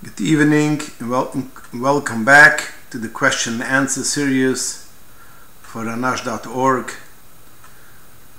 Good 0.00 0.20
evening 0.20 0.80
and 1.00 1.10
welcome, 1.10 1.50
welcome 1.74 2.24
back 2.24 2.72
to 2.90 2.98
the 2.98 3.08
question 3.08 3.54
and 3.54 3.64
answer 3.64 4.04
series 4.04 4.88
for 5.60 5.86
Anash.org. 5.86 6.92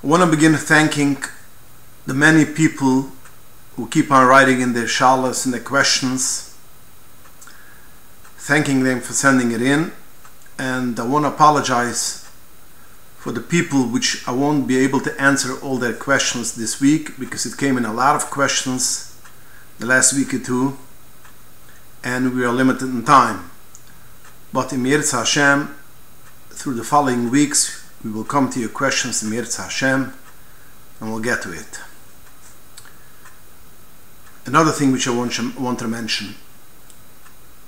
I 0.01 0.07
want 0.07 0.23
to 0.23 0.29
begin 0.33 0.53
thanking 0.53 1.21
the 2.05 2.13
many 2.13 2.45
people 2.45 3.11
who 3.75 3.89
keep 3.89 4.09
on 4.09 4.25
writing 4.25 4.61
in 4.61 4.71
their 4.71 4.85
shalas 4.85 5.43
and 5.43 5.53
their 5.53 5.59
questions, 5.59 6.55
thanking 8.37 8.83
them 8.83 9.01
for 9.01 9.11
sending 9.11 9.51
it 9.51 9.61
in, 9.61 9.91
and 10.57 10.97
I 10.97 11.03
want 11.05 11.25
to 11.25 11.29
apologize 11.29 12.25
for 13.17 13.33
the 13.33 13.41
people 13.41 13.83
which 13.83 14.25
I 14.25 14.31
won't 14.31 14.65
be 14.65 14.77
able 14.77 15.01
to 15.01 15.21
answer 15.21 15.59
all 15.59 15.75
their 15.75 15.91
questions 15.91 16.55
this 16.55 16.79
week 16.79 17.19
because 17.19 17.45
it 17.45 17.57
came 17.57 17.77
in 17.77 17.83
a 17.83 17.91
lot 17.91 18.15
of 18.15 18.31
questions 18.31 19.13
the 19.77 19.85
last 19.85 20.13
week 20.13 20.33
or 20.33 20.39
two 20.39 20.77
and 22.03 22.35
we 22.35 22.45
are 22.45 22.51
limited 22.51 22.89
in 22.89 23.03
time. 23.03 23.49
But 24.53 24.73
in 24.73 24.83
Mirz 24.83 25.11
Hashem, 25.11 25.75
through 26.49 26.75
the 26.75 26.83
following 26.83 27.29
weeks, 27.29 27.85
we 28.03 28.11
will 28.11 28.23
come 28.23 28.49
to 28.51 28.59
your 28.59 28.69
questions 28.69 29.21
in 29.23 29.29
Mirz 29.29 29.57
Hashem 29.57 30.13
and 30.99 31.11
we'll 31.11 31.21
get 31.21 31.41
to 31.43 31.53
it. 31.53 31.79
Another 34.45 34.71
thing 34.71 34.91
which 34.91 35.07
I 35.07 35.11
want, 35.11 35.59
want 35.59 35.79
to 35.79 35.87
mention 35.87 36.35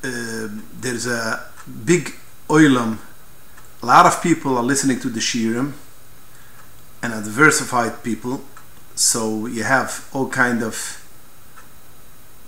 uh, 0.03 0.47
there's 0.79 1.05
a 1.05 1.45
big 1.85 2.13
oilam. 2.47 2.97
A 3.83 3.85
lot 3.85 4.05
of 4.05 4.21
people 4.21 4.57
are 4.57 4.63
listening 4.63 4.99
to 4.99 5.09
the 5.09 5.19
Shirim 5.19 5.73
and 7.03 7.13
are 7.13 7.21
diversified 7.21 8.03
people. 8.03 8.41
So 8.95 9.45
you 9.45 9.63
have 9.63 10.09
all 10.13 10.27
kind 10.29 10.63
of 10.63 10.97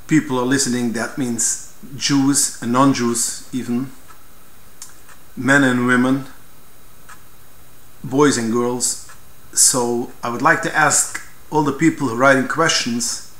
people 0.07 0.39
are 0.39 0.45
listening. 0.45 0.93
That 0.93 1.17
means 1.17 1.72
Jews 1.95 2.61
and 2.61 2.71
non-Jews, 2.71 3.49
even 3.51 3.91
men 5.35 5.63
and 5.63 5.87
women, 5.87 6.25
boys 8.03 8.37
and 8.37 8.51
girls. 8.51 9.09
So 9.53 10.11
I 10.23 10.29
would 10.29 10.41
like 10.41 10.61
to 10.63 10.75
ask 10.75 11.21
all 11.49 11.63
the 11.63 11.71
people 11.71 12.07
who 12.07 12.15
are 12.15 12.17
writing 12.17 12.47
questions 12.47 13.31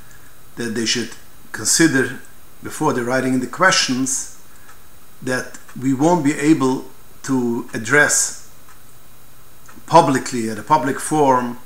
that 0.56 0.76
they 0.76 0.86
should 0.86 1.12
consider 1.52 2.20
before 2.62 2.94
they're 2.94 3.04
writing 3.04 3.40
the 3.40 3.48
questions 3.48 4.40
that 5.22 5.58
we 5.80 5.94
won't 5.94 6.23
be 6.23 6.34
able 6.34 6.86
to 7.23 7.70
address 7.73 8.52
publicly 9.86 10.50
at 10.50 10.58
a 10.58 10.64
public 10.64 11.00
forum 11.00 11.60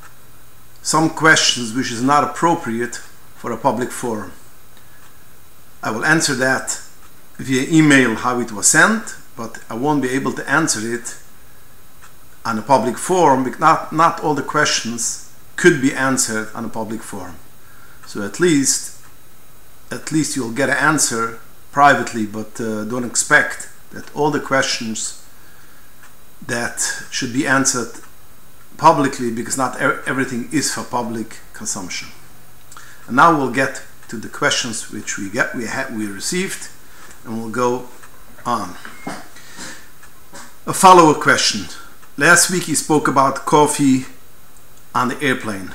some 0.81 1.09
questions 1.09 1.73
which 1.73 1.91
is 1.91 2.01
not 2.01 2.23
appropriate 2.23 2.95
for 3.35 3.51
a 3.51 3.57
public 3.57 3.91
forum. 3.91 4.31
I 5.87 5.89
will 5.89 6.03
answer 6.03 6.35
that 6.35 6.81
via 7.37 7.65
email 7.69 8.15
how 8.15 8.41
it 8.41 8.51
was 8.51 8.67
sent, 8.67 9.15
but 9.37 9.59
I 9.69 9.75
won't 9.75 10.01
be 10.01 10.09
able 10.09 10.33
to 10.33 10.49
answer 10.49 10.81
it 10.83 11.15
on 12.43 12.59
a 12.59 12.61
public 12.61 12.97
forum 12.97 13.45
because 13.45 13.61
not, 13.61 13.93
not 13.93 14.19
all 14.21 14.33
the 14.33 14.43
questions 14.43 15.31
could 15.55 15.81
be 15.81 15.93
answered 15.93 16.49
on 16.53 16.65
a 16.65 16.67
public 16.67 17.01
forum. 17.01 17.35
So 18.05 18.21
at 18.21 18.41
least 18.41 19.01
at 19.89 20.11
least 20.11 20.35
you'll 20.35 20.51
get 20.51 20.69
an 20.69 20.75
answer 20.75 21.39
privately, 21.71 22.25
but 22.25 22.59
uh, 22.59 22.83
don't 22.83 23.05
expect 23.05 23.69
that 23.91 24.13
all 24.13 24.29
the 24.29 24.41
questions 24.41 25.23
that 26.45 26.81
should 27.09 27.31
be 27.31 27.47
answered 27.47 27.93
publicly 28.75 29.31
because 29.31 29.57
not 29.57 29.81
er 29.81 30.03
everything 30.05 30.49
is 30.51 30.73
for 30.73 30.83
public 30.83 31.37
consumption. 31.53 32.09
And 33.07 33.15
now 33.15 33.37
we'll 33.37 33.53
get 33.53 33.83
to 34.07 34.17
the 34.17 34.29
questions 34.29 34.91
which 34.91 35.17
we 35.17 35.29
get 35.29 35.55
we 35.55 35.65
had 35.65 35.95
we 35.95 36.07
received 36.07 36.69
and 37.25 37.37
we'll 37.37 37.49
go 37.49 37.87
on. 38.45 38.69
A 40.65 40.73
follow-up 40.73 41.21
question. 41.21 41.65
Last 42.17 42.49
week 42.49 42.63
he 42.63 42.75
spoke 42.75 43.07
about 43.07 43.45
coffee 43.45 44.05
on 44.95 45.09
the 45.09 45.21
airplane. 45.21 45.73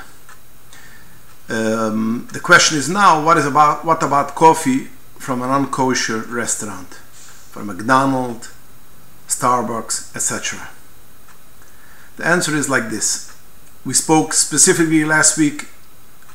Um, 1.49 2.27
the 2.31 2.39
question 2.39 2.77
is 2.77 2.89
now 2.89 3.23
what 3.23 3.37
is 3.37 3.45
about 3.45 3.83
what 3.85 4.01
about 4.01 4.33
coffee 4.33 4.85
from 5.19 5.41
an 5.41 5.49
unkosher 5.49 6.29
restaurant 6.31 6.93
from 7.51 7.67
McDonald's 7.67 8.53
Starbucks 9.27 10.15
etc 10.15 10.69
the 12.15 12.25
answer 12.25 12.55
is 12.55 12.69
like 12.69 12.89
this 12.89 13.35
we 13.85 13.93
spoke 13.93 14.33
specifically 14.33 15.03
last 15.03 15.37
week 15.37 15.67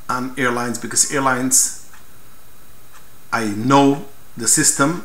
on 0.09 0.35
airlines 0.39 0.79
because 0.79 1.13
airlines 1.13 1.78
I 3.33 3.47
know 3.47 4.07
the 4.37 4.49
system 4.49 5.05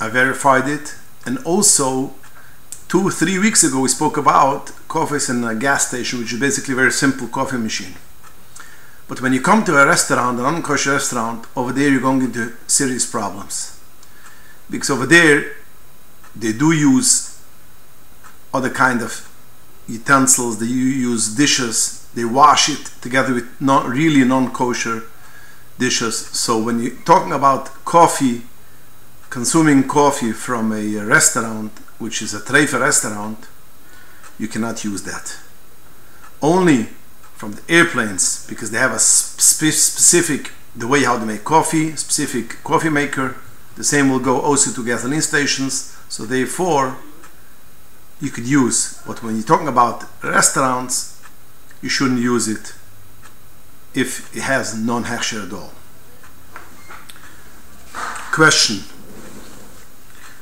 I 0.00 0.08
verified 0.08 0.68
it 0.68 0.94
and 1.26 1.38
also 1.44 2.14
two 2.88 3.10
three 3.10 3.38
weeks 3.38 3.64
ago 3.64 3.80
we 3.80 3.88
spoke 3.88 4.16
about 4.16 4.72
coffees 4.88 5.28
in 5.28 5.44
a 5.44 5.54
gas 5.54 5.88
station 5.88 6.20
which 6.20 6.32
is 6.32 6.40
basically 6.40 6.74
a 6.74 6.76
very 6.76 6.92
simple 6.92 7.28
coffee 7.28 7.58
machine 7.58 7.94
but 9.08 9.22
when 9.22 9.32
you 9.32 9.40
come 9.40 9.64
to 9.64 9.74
a 9.80 9.86
restaurant, 9.86 10.38
an 10.38 10.44
unkosher 10.44 10.92
restaurant, 10.92 11.46
over 11.56 11.72
there 11.72 11.88
you're 11.88 12.00
going 12.00 12.20
into 12.20 12.52
serious 12.66 13.10
problems. 13.10 13.80
Because 14.68 14.90
over 14.90 15.06
there, 15.06 15.56
they 16.36 16.52
do 16.52 16.72
use 16.72 17.40
other 18.52 18.68
kind 18.68 19.00
of 19.00 19.26
utensils, 19.88 20.60
they 20.60 20.66
use 20.66 21.34
dishes, 21.34 22.06
they 22.14 22.26
wash 22.26 22.68
it 22.68 22.92
together 23.00 23.32
with 23.32 23.60
not 23.60 23.88
really 23.88 24.24
non-kosher 24.24 25.04
dishes. 25.78 26.16
So 26.16 26.62
when 26.62 26.82
you're 26.82 26.96
talking 27.04 27.32
about 27.32 27.66
coffee, 27.84 28.42
consuming 29.30 29.86
coffee 29.86 30.32
from 30.32 30.72
a 30.72 31.04
restaurant, 31.04 31.72
which 31.98 32.22
is 32.22 32.34
a 32.34 32.40
treifa 32.40 32.80
restaurant, 32.80 33.46
you 34.38 34.48
cannot 34.48 34.84
use 34.84 35.02
that. 35.02 35.38
Only 36.40 36.88
from 37.38 37.52
the 37.52 37.62
airplanes 37.72 38.44
because 38.48 38.72
they 38.72 38.78
have 38.78 38.92
a 38.92 38.98
spe 38.98 39.70
specific 39.72 40.50
the 40.74 40.88
way 40.88 41.04
how 41.04 41.16
to 41.16 41.24
make 41.24 41.44
coffee 41.44 41.94
specific 41.94 42.62
coffee 42.64 42.90
maker 42.90 43.36
the 43.76 43.84
same 43.84 44.10
will 44.10 44.18
go 44.18 44.40
also 44.40 44.72
to 44.72 44.84
gasoline 44.84 45.20
stations 45.20 45.96
so 46.08 46.24
therefore 46.24 46.96
you 48.20 48.28
could 48.28 48.44
use 48.44 49.00
but 49.06 49.22
when 49.22 49.36
you're 49.36 49.46
talking 49.46 49.68
about 49.68 50.04
restaurants 50.24 51.22
you 51.80 51.88
shouldn't 51.88 52.20
use 52.20 52.48
it 52.48 52.74
if 53.94 54.34
it 54.36 54.42
has 54.42 54.78
non-hechsher 54.78 55.46
at 55.46 55.52
all 55.52 55.72
question 58.32 58.84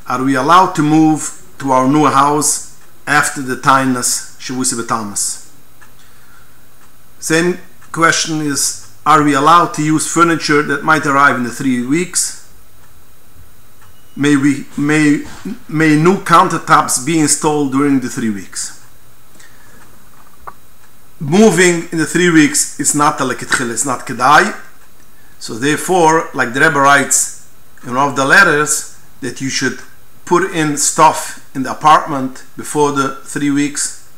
are 0.08 0.22
we 0.22 0.36
allowed 0.36 0.72
to 0.74 0.82
move 0.82 1.42
to 1.58 1.72
our 1.72 1.88
new 1.88 2.06
house 2.06 2.78
after 3.06 3.42
the 3.42 3.56
timeless 3.56 4.36
Shavuos 4.38 4.72
B'Tamas? 4.74 5.50
Same 7.18 7.58
question 7.90 8.40
is, 8.40 8.92
are 9.04 9.22
we 9.22 9.34
allowed 9.34 9.74
to 9.74 9.82
use 9.82 10.06
furniture 10.12 10.62
that 10.62 10.84
might 10.84 11.06
arrive 11.06 11.36
in 11.36 11.42
the 11.42 11.50
three 11.50 11.84
weeks? 11.84 12.48
May, 14.14 14.36
we, 14.36 14.66
may, 14.78 15.24
may 15.68 15.96
new 15.96 16.18
countertops 16.18 17.04
be 17.04 17.18
installed 17.18 17.72
during 17.72 18.00
the 18.00 18.08
three 18.08 18.30
weeks? 18.30 18.75
Moving 21.18 21.88
in 21.92 21.98
the 21.98 22.06
three 22.06 22.30
weeks 22.30 22.78
is 22.78 22.94
not 22.94 23.20
a 23.20 23.24
lekitchil, 23.24 23.70
it's 23.70 23.86
not 23.86 24.06
kedai. 24.06 24.54
So 25.38 25.54
therefore, 25.54 26.28
like 26.34 26.52
the 26.52 26.60
Rebbe 26.60 26.78
writes 26.78 27.48
in 27.84 27.94
one 27.94 28.08
of 28.08 28.16
the 28.16 28.24
letters, 28.24 28.98
that 29.20 29.40
you 29.40 29.48
should 29.48 29.80
put 30.24 30.50
in 30.54 30.76
stuff 30.76 31.48
in 31.54 31.62
the 31.62 31.70
apartment 31.70 32.44
before 32.56 32.92
the 32.92 33.16
three 33.24 33.50
weeks. 33.50 34.08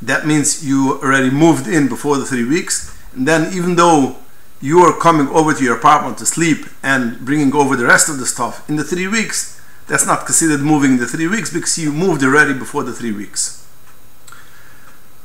That 0.00 0.26
means 0.26 0.64
you 0.64 1.00
already 1.02 1.30
moved 1.30 1.66
in 1.66 1.88
before 1.88 2.18
the 2.18 2.24
three 2.24 2.44
weeks. 2.44 2.96
And 3.14 3.26
then 3.26 3.52
even 3.52 3.76
though 3.76 4.16
you 4.60 4.78
are 4.80 4.96
coming 4.96 5.28
over 5.28 5.52
to 5.52 5.64
your 5.64 5.76
apartment 5.76 6.18
to 6.18 6.26
sleep 6.26 6.66
and 6.82 7.18
bringing 7.24 7.52
over 7.52 7.74
the 7.74 7.84
rest 7.84 8.08
of 8.08 8.18
the 8.18 8.26
stuff 8.26 8.68
in 8.70 8.76
the 8.76 8.84
three 8.84 9.08
weeks 9.08 9.60
that's 9.88 10.06
not 10.06 10.24
considered 10.24 10.60
moving 10.60 10.92
in 10.92 10.98
the 10.98 11.06
three 11.06 11.26
weeks 11.26 11.52
because 11.52 11.76
you 11.76 11.90
moved 11.90 12.22
already 12.22 12.54
before 12.54 12.84
the 12.84 12.92
three 12.92 13.10
weeks 13.10 13.61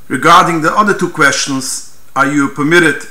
regarding 0.08 0.62
the 0.62 0.72
other 0.76 0.96
two 0.96 1.10
questions 1.10 1.96
are 2.16 2.26
you 2.32 2.48
permitted 2.48 3.02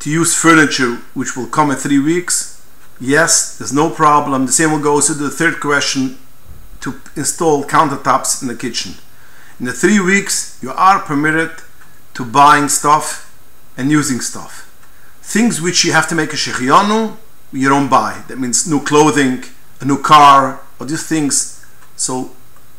to 0.00 0.10
use 0.10 0.34
furniture 0.34 0.96
which 1.14 1.36
will 1.36 1.46
come 1.46 1.70
in 1.70 1.76
three 1.76 1.98
weeks? 1.98 2.62
Yes 3.00 3.56
there's 3.56 3.72
no 3.72 3.90
problem. 3.90 4.46
The 4.46 4.52
same 4.52 4.72
will 4.72 4.82
go 4.82 5.00
to 5.00 5.14
the 5.14 5.30
third 5.30 5.60
question 5.60 6.18
to 6.80 7.00
install 7.14 7.64
countertops 7.64 8.42
in 8.42 8.48
the 8.48 8.54
kitchen. 8.54 8.94
In 9.58 9.66
the 9.66 9.72
three 9.72 10.00
weeks 10.00 10.58
you 10.62 10.70
are 10.70 11.00
permitted 11.00 11.52
to 12.14 12.24
buying 12.24 12.68
stuff 12.68 13.32
and 13.76 13.90
using 13.90 14.20
stuff. 14.20 14.62
Things 15.22 15.60
which 15.60 15.84
you 15.84 15.92
have 15.92 16.08
to 16.08 16.14
make 16.14 16.32
a 16.32 16.36
shehecheyanu 16.36 17.16
you 17.52 17.68
don't 17.68 17.88
buy. 17.88 18.22
That 18.28 18.38
means 18.38 18.68
new 18.68 18.82
clothing 18.82 19.44
a 19.80 19.84
new 19.84 20.00
car 20.00 20.60
or 20.78 20.86
these 20.86 21.06
things. 21.06 21.64
So 21.96 22.32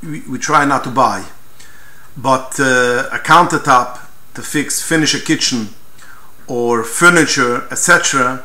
we, 0.04 0.22
we 0.22 0.38
try 0.38 0.66
not 0.66 0.84
to 0.84 0.92
buy 0.92 1.26
but 2.18 2.60
uh, 2.60 3.10
a 3.12 3.20
countertop 3.20 4.00
to 4.34 4.42
fix 4.42 4.82
finish 4.82 5.14
a 5.14 5.20
kitchen 5.20 5.70
or 6.48 6.84
furniture 6.84 7.68
etc 7.72 8.44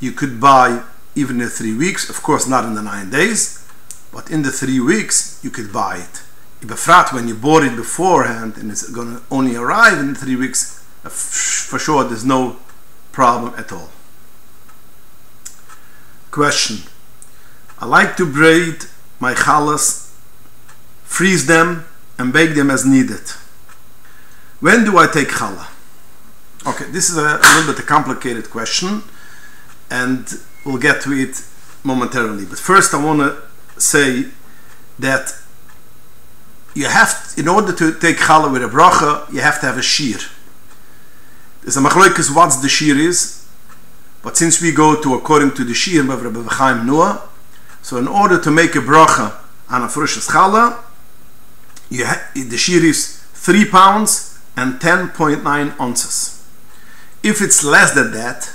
you 0.00 0.12
could 0.12 0.40
buy 0.40 0.82
even 1.14 1.40
in 1.40 1.48
three 1.48 1.74
weeks. 1.74 2.08
Of 2.10 2.22
course, 2.22 2.46
not 2.46 2.64
in 2.64 2.74
the 2.74 2.82
nine 2.82 3.10
days, 3.10 3.66
but 4.12 4.30
in 4.30 4.42
the 4.42 4.50
three 4.50 4.80
weeks, 4.80 5.40
you 5.42 5.50
could 5.50 5.72
buy 5.72 5.98
it. 5.98 6.22
Befrat, 6.60 7.12
when 7.12 7.28
you 7.28 7.34
bought 7.34 7.62
it 7.62 7.76
beforehand 7.76 8.56
and 8.56 8.70
it's 8.70 8.90
to 8.90 9.20
only 9.30 9.54
arrive 9.54 9.98
in 9.98 10.14
three 10.14 10.36
weeks, 10.36 10.82
uh, 11.04 11.10
for 11.10 11.78
sure 11.78 12.04
there's 12.04 12.24
no 12.24 12.56
problem 13.12 13.52
at 13.56 13.70
all. 13.70 13.90
Question 16.30 16.88
I 17.78 17.86
like 17.86 18.16
to 18.16 18.24
braid 18.24 18.86
my 19.20 19.34
challahs, 19.34 20.10
freeze 21.02 21.46
them, 21.46 21.84
and 22.18 22.32
bake 22.32 22.54
them 22.54 22.70
as 22.70 22.84
needed. 22.84 23.22
When 24.60 24.84
do 24.84 24.98
I 24.98 25.06
take 25.06 25.28
challah? 25.28 25.68
Okay, 26.66 26.86
this 26.90 27.10
is 27.10 27.18
a, 27.18 27.38
a 27.42 27.48
little 27.56 27.72
bit 27.74 27.82
a 27.82 27.86
complicated 27.86 28.50
question, 28.50 29.02
and 29.90 30.26
we'll 30.64 30.78
get 30.78 31.02
to 31.02 31.12
it 31.12 31.42
momentarily. 31.82 32.46
But 32.46 32.58
first, 32.58 32.94
I 32.94 33.04
want 33.04 33.20
to 33.20 33.80
say 33.80 34.26
that 34.98 35.36
you 36.74 36.86
have, 36.86 37.34
in 37.36 37.48
order 37.48 37.72
to 37.72 37.92
take 37.98 38.16
challah 38.16 38.50
with 38.52 38.64
a 38.64 38.68
bracha, 38.68 39.30
you 39.32 39.40
have 39.40 39.60
to 39.60 39.66
have 39.66 39.76
a 39.76 39.82
shir. 39.82 40.18
There's 41.62 41.76
a 41.76 41.80
machloikas 41.80 42.34
what 42.34 42.50
the 42.62 42.68
shir 42.68 42.96
is, 42.96 43.46
but 44.22 44.36
since 44.36 44.62
we 44.62 44.72
go 44.72 45.00
to 45.00 45.14
according 45.14 45.52
to 45.52 45.64
the 45.64 45.74
shir 45.74 46.00
of 46.00 46.22
Rabbi 46.22 46.48
Chaim 46.54 46.86
Na'eh, 46.86 47.20
so 47.82 47.98
in 47.98 48.08
order 48.08 48.40
to 48.40 48.50
make 48.50 48.74
a 48.74 48.78
bracha 48.78 49.34
on 49.68 49.82
a 49.82 49.88
frushes 49.88 50.26
challah, 50.26 50.78
you 51.90 52.04
the 52.34 52.56
shir 52.56 52.84
is 52.84 53.24
three 53.32 53.64
pounds 53.64 54.38
and 54.56 54.80
10.9 54.80 55.80
ounces 55.80 56.34
if 57.24 57.40
it's 57.40 57.64
less 57.64 57.94
than 57.94 58.12
that, 58.12 58.52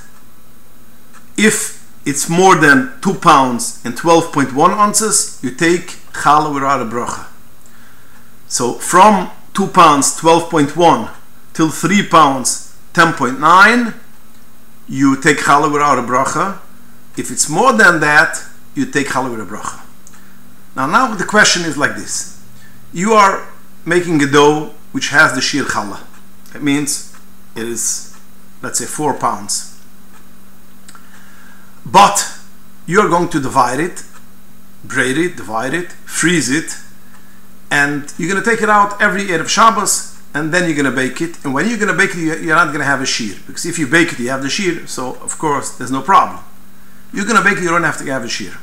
if 1.35 1.83
it's 2.05 2.29
more 2.29 2.55
than 2.55 2.93
2 3.01 3.15
pounds 3.15 3.83
and 3.83 3.97
12.1 3.97 4.53
ounces, 4.69 5.39
you 5.41 5.51
take 5.51 5.87
challah 6.13 6.53
without. 6.53 7.27
So 8.47 8.73
from 8.73 9.31
2 9.55 9.67
pounds 9.67 10.19
12.1 10.19 11.09
till 11.53 11.69
3 11.69 12.07
pounds 12.07 12.77
10.9, 12.93 13.95
you 14.87 15.19
take 15.19 15.37
challah 15.39 15.73
without. 15.73 16.61
If 17.17 17.31
it's 17.31 17.49
more 17.49 17.73
than 17.73 17.99
that, 18.01 18.43
you 18.75 18.85
take 18.85 19.07
challah 19.07 19.31
with 19.31 19.41
a 19.41 19.51
bracha. 19.51 19.83
Now, 20.75 20.85
now 20.85 21.15
the 21.15 21.25
question 21.25 21.63
is 21.65 21.75
like 21.75 21.95
this: 21.95 22.38
You 22.93 23.13
are 23.13 23.47
making 23.85 24.21
a 24.23 24.27
dough 24.27 24.73
which 24.91 25.09
has 25.09 25.33
the 25.33 25.41
shir 25.41 25.63
challah. 25.63 26.01
It 26.55 26.63
means 26.63 27.15
it 27.55 27.67
is 27.67 28.09
let's 28.61 28.79
say 28.79 28.85
four 28.85 29.13
pounds. 29.13 29.79
But 31.85 32.39
you're 32.85 33.09
going 33.09 33.29
to 33.29 33.39
divide 33.39 33.79
it, 33.79 34.03
braid 34.83 35.17
it, 35.17 35.35
divide 35.37 35.73
it, 35.73 35.91
freeze 35.91 36.49
it, 36.49 36.77
and 37.71 38.13
you're 38.17 38.29
going 38.29 38.43
to 38.43 38.49
take 38.49 38.61
it 38.61 38.69
out 38.69 39.01
every 39.01 39.25
Erev 39.25 39.47
Shabbos, 39.47 40.19
and 40.33 40.53
then 40.53 40.65
you're 40.65 40.75
going 40.75 40.85
to 40.85 40.95
bake 40.95 41.21
it. 41.21 41.43
And 41.43 41.53
when 41.53 41.67
you're 41.69 41.77
going 41.77 41.91
to 41.91 41.97
bake 41.97 42.15
it, 42.15 42.41
you're 42.41 42.55
not 42.55 42.67
going 42.67 42.79
to 42.79 42.85
have 42.85 43.01
a 43.01 43.05
shear. 43.05 43.35
Because 43.47 43.65
if 43.65 43.79
you 43.79 43.87
bake 43.87 44.13
it, 44.13 44.19
you 44.19 44.29
have 44.29 44.43
the 44.43 44.49
shear, 44.49 44.85
so 44.87 45.15
of 45.21 45.37
course 45.37 45.77
there's 45.77 45.91
no 45.91 46.01
problem. 46.01 46.43
You're 47.13 47.25
going 47.25 47.37
to 47.37 47.43
bake 47.43 47.57
it, 47.57 47.63
you 47.63 47.69
don't 47.69 47.83
have 47.83 47.97
to 47.97 48.05
have 48.05 48.23
a 48.23 48.29
shear. 48.29 48.53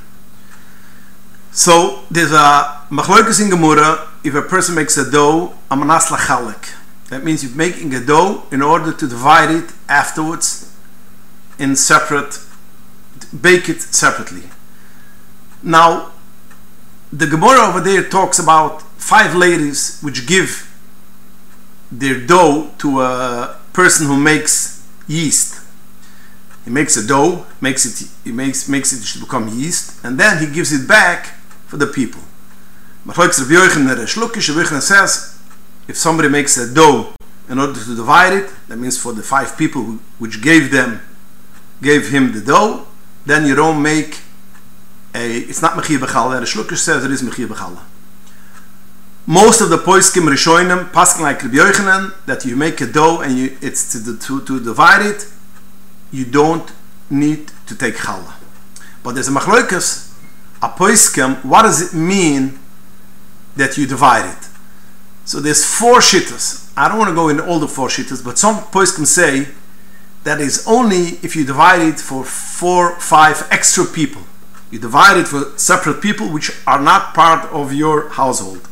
So 1.52 2.04
there's 2.10 2.32
a 2.32 2.82
machloikas 2.90 3.40
in 3.42 3.50
Gemara, 3.50 4.08
if 4.26 4.34
a 4.34 4.42
person 4.42 4.74
makes 4.74 4.96
a 4.96 5.08
dough, 5.08 5.54
a 5.70 5.76
manas 5.76 6.06
lachalek. 6.06 6.74
That 7.10 7.22
means 7.22 7.44
you're 7.44 7.54
making 7.54 7.94
a 7.94 8.04
dough 8.04 8.42
in 8.50 8.60
order 8.60 8.92
to 8.92 9.06
divide 9.06 9.50
it 9.50 9.70
afterwards 9.88 10.74
in 11.58 11.76
separate, 11.76 12.40
bake 13.40 13.68
it 13.68 13.80
separately. 13.80 14.42
Now, 15.62 16.10
the 17.12 17.26
Gemara 17.28 17.68
over 17.68 17.80
there 17.80 18.02
talks 18.08 18.38
about 18.40 18.82
five 19.00 19.36
ladies 19.36 20.00
which 20.00 20.26
give 20.26 20.68
their 21.92 22.18
dough 22.18 22.72
to 22.78 23.00
a 23.00 23.56
person 23.72 24.08
who 24.08 24.16
makes 24.18 24.84
yeast. 25.06 25.62
He 26.64 26.70
makes 26.70 26.96
a 26.96 27.06
dough, 27.06 27.46
makes 27.60 27.86
it, 27.86 28.10
he 28.24 28.32
makes 28.32 28.68
makes 28.68 28.92
it 28.92 29.06
to 29.12 29.20
become 29.24 29.46
yeast, 29.46 30.04
and 30.04 30.18
then 30.18 30.44
he 30.44 30.52
gives 30.52 30.72
it 30.72 30.88
back 30.88 31.26
for 31.68 31.76
the 31.76 31.86
people. 31.86 32.22
Says 34.80 35.38
if 35.88 35.96
somebody 35.96 36.28
makes 36.28 36.56
a 36.56 36.72
dough 36.72 37.14
in 37.48 37.58
order 37.58 37.74
to 37.74 37.94
divide 37.94 38.32
it, 38.32 38.50
that 38.68 38.76
means 38.76 38.98
for 39.00 39.12
the 39.12 39.22
five 39.22 39.56
people 39.56 39.82
who, 39.82 40.00
which 40.18 40.42
gave 40.42 40.70
them, 40.72 41.00
gave 41.80 42.10
him 42.10 42.32
the 42.32 42.40
dough, 42.40 42.86
then 43.24 43.46
you 43.46 43.54
don't 43.54 43.80
make 43.80 44.20
a, 45.14 45.38
it's 45.38 45.62
not 45.62 45.72
mechir 45.74 45.98
b'chala, 45.98 46.40
the 46.40 46.46
Shlukish 46.46 46.78
says 46.78 47.04
it 47.04 47.10
is 47.10 47.22
mechir 47.22 47.46
b'chala. 47.46 47.82
Most 49.28 49.60
of 49.60 49.70
the 49.70 49.78
poiskim 49.78 50.28
rishonim, 50.28 50.90
paskin 50.90 51.22
like 51.22 51.42
Rabbi 51.42 51.56
Yochanan, 51.56 52.14
that 52.26 52.44
you 52.44 52.54
make 52.54 52.80
a 52.80 52.86
dough 52.86 53.20
and 53.20 53.36
you, 53.36 53.56
it's 53.60 53.92
to, 53.92 54.16
to, 54.16 54.40
to 54.42 54.60
divide 54.60 55.04
it, 55.04 55.26
you 56.12 56.24
don't 56.24 56.72
need 57.10 57.50
to 57.66 57.76
take 57.76 57.96
challah. 57.96 58.34
But 59.02 59.12
there's 59.12 59.28
a 59.28 59.32
machloikas, 59.32 60.16
a 60.62 60.68
poiskim, 60.68 61.44
what 61.44 61.62
does 61.62 61.92
it 61.92 61.96
mean 61.96 62.58
that 63.56 63.76
you 63.76 63.86
divide 63.86 64.30
it? 64.30 64.48
So 65.24 65.40
there's 65.40 65.64
four 65.64 65.98
shittas. 65.98 66.70
I 66.76 66.88
don't 66.88 66.98
want 66.98 67.10
to 67.10 67.14
go 67.14 67.28
into 67.28 67.44
all 67.44 67.58
the 67.58 67.68
four 67.68 67.88
shittas, 67.88 68.24
but 68.24 68.38
some 68.38 68.62
can 68.70 69.06
say 69.06 69.48
that 70.24 70.40
is 70.40 70.66
only 70.66 71.18
if 71.22 71.34
you 71.34 71.44
divide 71.44 71.82
it 71.82 71.98
for 71.98 72.24
four, 72.24 72.96
five 73.00 73.46
extra 73.50 73.84
people. 73.84 74.22
You 74.70 74.78
divide 74.78 75.16
it 75.16 75.28
for 75.28 75.56
separate 75.56 76.00
people 76.00 76.28
which 76.28 76.50
are 76.66 76.80
not 76.80 77.14
part 77.14 77.48
of 77.52 77.72
your 77.72 78.08
household. 78.10 78.68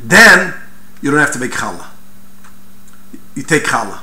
Then 0.00 0.54
you 1.02 1.10
don't 1.10 1.20
have 1.20 1.32
to 1.32 1.38
make 1.38 1.52
challah. 1.52 1.88
You 3.34 3.42
take 3.42 3.64
challah. 3.64 4.00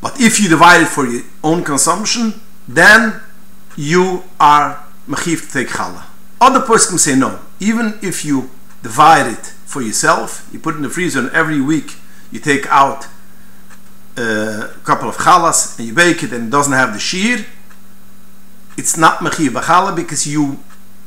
But 0.00 0.20
if 0.20 0.40
you 0.40 0.48
divide 0.48 0.82
it 0.82 0.88
for 0.88 1.06
your 1.06 1.22
own 1.42 1.64
consumption, 1.64 2.40
then 2.66 3.20
you 3.76 4.24
are 4.40 4.84
mechiv 5.08 5.46
to 5.46 5.52
take 5.52 5.68
challah. 5.68 6.04
Other 6.40 6.60
can 6.60 6.98
say 6.98 7.14
no. 7.14 7.38
Even 7.60 7.98
if 8.02 8.24
you 8.24 8.50
divide 8.82 9.26
it 9.26 9.46
for 9.64 9.80
yourself. 9.82 10.48
You 10.52 10.58
put 10.58 10.76
in 10.76 10.82
the 10.82 10.90
freezer, 10.90 11.20
and 11.20 11.30
every 11.30 11.60
week 11.60 11.96
you 12.30 12.40
take 12.40 12.66
out 12.66 13.06
uh, 14.16 14.68
a 14.74 14.80
couple 14.84 15.08
of 15.08 15.16
chalas 15.16 15.78
and 15.78 15.88
you 15.88 15.94
bake 15.94 16.22
it, 16.22 16.32
and 16.32 16.48
it 16.48 16.50
doesn't 16.50 16.72
have 16.72 16.92
the 16.92 16.98
shear. 16.98 17.46
It's 18.76 18.96
not 18.96 19.18
mechir 19.18 19.50
b'chala 19.50 19.94
because 19.94 20.26
you 20.26 20.58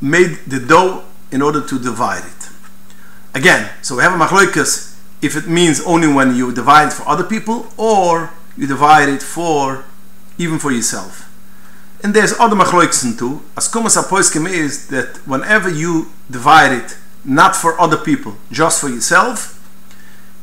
made 0.02 0.38
the 0.48 0.60
dough 0.60 1.04
in 1.32 1.42
order 1.42 1.62
to 1.66 1.80
divide 1.80 2.24
it. 2.24 2.50
Again, 3.34 3.70
so 3.82 3.98
we 3.98 4.04
have 4.04 4.14
a 4.14 4.24
machloikas 4.24 4.96
if 5.22 5.36
it 5.36 5.48
means 5.48 5.82
only 5.82 6.08
when 6.08 6.36
you 6.36 6.54
divide 6.54 6.88
it 6.88 6.94
for 6.94 7.08
other 7.08 7.24
people 7.24 7.68
or 7.78 8.32
you 8.56 8.68
divide 8.68 9.10
it 9.10 9.22
for 9.22 9.84
even 10.38 10.60
for 10.60 10.72
yourself. 10.72 11.30
And 12.04 12.14
there's 12.14 12.34
other 12.40 12.56
machloiksen 12.56 13.18
too. 13.18 13.42
As 13.58 13.70
kumas 13.70 13.98
apoiskim 13.98 14.50
is 14.50 14.88
that 14.88 15.18
whenever 15.28 15.70
you 15.70 16.12
divide 16.30 16.72
it 16.72 16.98
not 17.26 17.56
for 17.56 17.80
other 17.80 17.98
people, 17.98 18.36
just 18.52 18.80
for 18.80 18.90
yourself, 18.90 19.52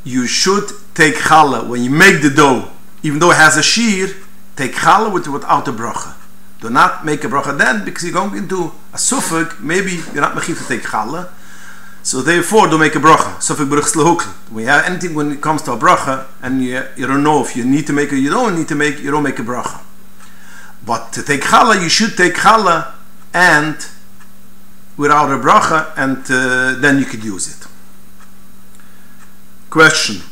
you 0.05 0.27
should 0.27 0.69
take 0.95 1.15
challah 1.15 1.69
when 1.69 1.83
you 1.83 1.91
make 1.91 2.23
the 2.23 2.31
dough, 2.31 2.71
even 3.03 3.19
though 3.19 3.31
it 3.31 3.37
has 3.37 3.57
a 3.57 3.63
shear, 3.63 4.09
take 4.57 4.73
challah 4.73 5.13
with 5.13 5.29
without 5.29 5.69
a 5.69 5.73
bracha. 5.73 6.17
Do 6.61 6.71
not 6.71 7.05
make 7.05 7.25
a 7.25 7.29
bracha 7.29 7.57
then 7.57 7.85
because 7.85 8.05
you're 8.05 8.13
going 8.13 8.37
into 8.37 8.73
a 8.93 8.99
suffolk, 8.99 9.61
maybe 9.61 9.93
you're 10.13 10.21
not 10.21 10.35
mechiv 10.35 10.61
to 10.61 10.69
take 10.69 10.83
challah. 10.83 11.31
So 12.05 12.21
therefore, 12.21 12.67
don't 12.67 12.81
make 12.81 12.97
a 12.97 12.99
bracha. 12.99 13.41
Suffolk 13.41 13.69
bruch 13.69 13.85
slehukl. 13.85 14.27
When 14.51 14.65
you 14.65 14.71
have 14.71 14.85
anything 14.87 15.15
when 15.15 15.31
it 15.31 15.41
comes 15.41 15.63
to 15.63 15.73
a 15.73 15.77
bracha, 15.77 16.27
and 16.43 16.63
you, 16.63 16.83
you 16.97 17.07
don't 17.07 17.23
know 17.23 17.43
if 17.45 17.57
you 17.57 17.65
need 17.65 17.87
to 17.87 17.93
make 17.93 18.13
it, 18.13 18.19
you 18.19 18.31
don't 18.31 18.57
need 18.57 18.67
to 18.69 18.75
make, 18.75 19.01
you 19.01 19.13
don't 19.13 19.23
make 19.23 19.39
a 19.39 19.43
bracha. 19.43 19.81
But 20.85 21.13
to 21.13 21.23
take 21.23 21.43
challah, 21.43 21.81
you 21.81 21.89
should 21.89 22.17
take 22.17 22.35
challah 22.35 22.93
and 23.33 23.77
without 24.97 25.31
a 25.31 25.39
bracha 25.39 25.93
and 25.97 26.19
uh, 26.31 26.81
then 26.81 26.99
you 26.99 27.05
could 27.05 27.25
use 27.25 27.49
it. 27.49 27.67
Question. 29.71 30.23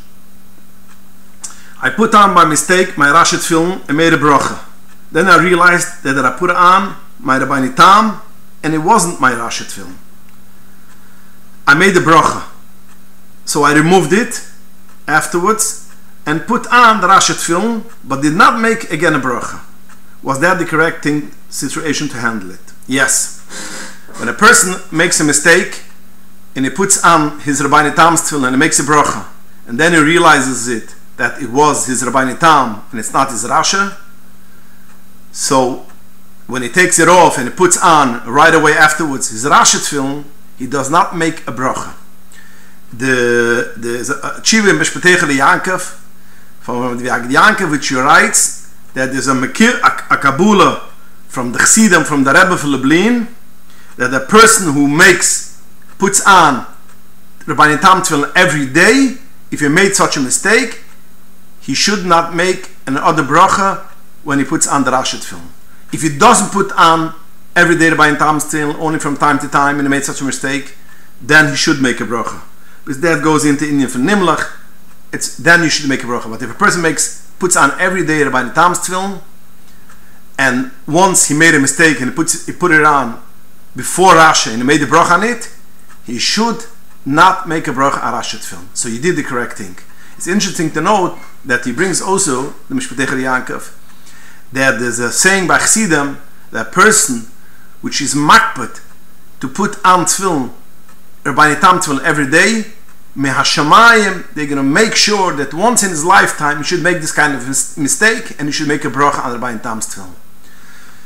I 1.81 1.89
put 1.89 2.13
on 2.13 2.35
by 2.35 2.45
mistake 2.45 2.97
my 2.97 3.09
Rashid 3.11 3.41
film 3.41 3.81
and 3.87 3.97
made 3.97 4.13
a 4.13 4.17
bracha. 4.17 4.63
Then 5.11 5.27
I 5.27 5.41
realized 5.41 6.03
that 6.03 6.23
I 6.23 6.37
put 6.37 6.51
on 6.51 6.95
my 7.19 7.39
Rabbeinu 7.39 7.75
Tam 7.75 8.21
and 8.63 8.73
it 8.73 8.79
wasn't 8.79 9.19
my 9.19 9.33
Rashid 9.33 9.67
film. 9.67 9.97
I 11.65 11.73
made 11.73 11.97
a 11.97 12.01
bracha. 12.01 12.47
So 13.45 13.63
I 13.63 13.73
removed 13.73 14.13
it 14.13 14.47
afterwards 15.07 15.91
and 16.25 16.45
put 16.45 16.67
on 16.71 17.01
the 17.01 17.07
Rashid 17.07 17.37
film 17.37 17.85
but 18.03 18.21
did 18.21 18.33
not 18.33 18.59
make 18.59 18.91
again 18.91 19.15
a 19.15 19.19
bracha. 19.19 19.61
Was 20.21 20.39
that 20.41 20.59
the 20.59 20.65
correct 20.65 21.03
thing, 21.03 21.31
situation 21.49 22.07
to 22.09 22.17
handle 22.17 22.51
it? 22.51 22.59
Yes. 22.87 23.41
When 24.17 24.29
a 24.29 24.33
person 24.33 24.75
makes 24.91 25.19
a 25.19 25.23
mistake 25.23 25.83
and 26.55 26.65
he 26.65 26.71
puts 26.71 27.03
on 27.03 27.39
his 27.41 27.61
Rabbeinu 27.61 27.95
Tam 27.95 28.15
tefillin 28.15 28.47
and 28.47 28.55
he 28.55 28.59
makes 28.59 28.79
a 28.79 28.83
bracha, 28.83 29.27
and 29.67 29.79
then 29.79 29.93
he 29.93 29.99
realizes 29.99 30.67
it 30.67 30.95
that 31.17 31.41
it 31.41 31.49
was 31.49 31.87
his 31.87 32.03
Rabbeinu 32.03 32.39
Tam 32.39 32.83
and 32.91 32.99
it's 32.99 33.13
not 33.13 33.31
his 33.31 33.43
Rasha, 33.43 33.97
so 35.31 35.85
when 36.47 36.61
he 36.61 36.69
takes 36.69 36.99
it 36.99 37.07
off 37.07 37.37
and 37.37 37.47
he 37.47 37.53
puts 37.53 37.81
on 37.81 38.25
right 38.29 38.53
away 38.53 38.73
afterwards 38.73 39.29
his 39.29 39.45
rashet 39.45 39.89
film, 39.89 40.25
he 40.57 40.67
does 40.67 40.89
not 40.91 41.15
make 41.15 41.47
a 41.47 41.51
bracha. 41.51 41.93
The 42.91 43.73
the 43.77 44.19
uh, 44.21 44.41
Chivim 44.41 44.77
Beshpetegel 44.77 45.31
Yankov 45.31 45.97
from 46.59 46.97
the 46.97 47.05
Yankov 47.05 47.71
which 47.71 47.87
he 47.87 47.95
writes 47.95 48.73
that 48.93 49.13
there's 49.13 49.29
a 49.29 49.33
Mekir 49.33 49.79
a, 49.79 50.13
a 50.13 50.91
from 51.29 51.53
the 51.53 51.59
Chassidim 51.59 52.03
from 52.03 52.25
the 52.25 52.33
Rebbe 52.33 52.51
of 52.51 52.65
Lublin 52.65 53.27
that 54.01 54.11
a 54.13 54.25
person 54.25 54.73
who 54.73 54.87
makes 54.87 55.61
puts 55.99 56.25
on 56.25 56.65
Rabbi 57.45 57.77
Tam 57.77 58.01
Tefillin 58.01 58.31
every 58.35 58.65
day 58.65 59.17
if 59.51 59.59
he 59.59 59.67
made 59.67 59.93
such 59.93 60.17
a 60.17 60.19
mistake 60.19 60.81
he 61.61 61.75
should 61.75 62.03
not 62.03 62.33
make 62.33 62.71
an 62.87 62.97
other 62.97 63.21
bracha 63.21 63.85
when 64.23 64.39
he 64.39 64.45
puts 64.45 64.67
on 64.67 64.83
the 64.83 64.89
Rashet 64.89 65.23
film. 65.23 65.53
If 65.93 66.01
he 66.01 66.17
doesn't 66.17 66.51
put 66.51 66.71
on 66.71 67.13
every 67.55 67.77
day 67.77 67.93
by 67.93 68.15
Tam 68.15 68.39
still 68.39 68.75
only 68.81 68.97
from 68.97 69.17
time 69.17 69.37
to 69.37 69.47
time 69.47 69.77
and 69.77 69.87
he 69.87 69.89
made 69.89 70.03
such 70.03 70.19
a 70.21 70.23
mistake, 70.23 70.75
then 71.21 71.51
he 71.51 71.55
should 71.55 71.79
make 71.79 71.99
a 71.99 72.03
bracha. 72.03 72.41
Because 72.83 73.01
that 73.01 73.23
goes 73.23 73.45
into 73.45 73.69
Indian 73.69 73.87
for 73.87 73.99
Nimlach, 73.99 74.57
it's 75.13 75.37
then 75.37 75.61
you 75.61 75.69
should 75.69 75.87
make 75.87 76.01
a 76.03 76.07
bracha. 76.07 76.27
But 76.27 76.41
if 76.41 76.49
a 76.49 76.55
person 76.55 76.81
makes 76.81 77.31
puts 77.37 77.55
on 77.55 77.79
every 77.79 78.03
day 78.03 78.27
by 78.29 78.49
Tam 78.49 78.73
film, 78.73 79.21
and 80.39 80.71
once 80.87 81.27
he 81.27 81.35
made 81.35 81.53
a 81.53 81.59
mistake 81.59 82.01
and 82.01 82.09
he 82.09 82.15
puts 82.15 82.47
he 82.47 82.53
put 82.53 82.71
it 82.71 82.83
on 82.83 83.21
before 83.75 84.13
Rasha 84.13 84.51
and 84.51 84.57
he 84.57 84.63
made 84.63 84.81
the 84.81 84.85
bracha 84.85 85.11
on 85.11 85.23
it, 85.23 85.53
he 86.05 86.19
should 86.19 86.65
not 87.05 87.47
make 87.47 87.67
a 87.67 87.71
bracha 87.71 88.03
on 88.03 88.13
Rashat 88.13 88.43
film. 88.43 88.69
So 88.73 88.89
you 88.89 89.01
did 89.01 89.15
the 89.15 89.23
correct 89.23 89.57
thing. 89.57 89.77
It's 90.17 90.27
interesting 90.27 90.71
to 90.71 90.81
note 90.81 91.17
that 91.45 91.65
he 91.65 91.71
brings 91.71 92.01
also 92.01 92.53
the 92.69 92.75
Mishpatecher 92.75 93.17
Yankov 93.17 93.77
that 94.51 94.79
there's 94.79 94.99
a 94.99 95.11
saying 95.11 95.47
by 95.47 95.57
Chassidim 95.57 96.17
that 96.51 96.71
person 96.71 97.31
which 97.81 98.01
is 98.01 98.13
makpet 98.13 98.81
to 99.39 99.47
put 99.47 99.83
on 99.85 100.05
tefillin 100.05 100.51
or 101.25 101.33
tam 101.33 101.79
tefillin 101.79 102.03
every 102.03 102.29
day 102.29 102.65
mehashamayim 103.15 104.33
they're 104.33 104.45
going 104.45 104.57
to 104.57 104.63
make 104.63 104.95
sure 104.95 105.33
that 105.33 105.53
once 105.53 105.83
in 105.83 105.89
his 105.89 106.05
lifetime 106.05 106.57
he 106.57 106.63
should 106.63 106.83
make 106.83 106.99
this 106.99 107.11
kind 107.11 107.33
of 107.33 107.47
mistake 107.77 108.35
and 108.39 108.47
he 108.47 108.51
should 108.51 108.67
make 108.67 108.85
a 108.85 108.89
bracha 108.89 109.23
on 109.23 109.39
by 109.39 109.55
tam 109.57 109.79
tefillin 109.79 110.13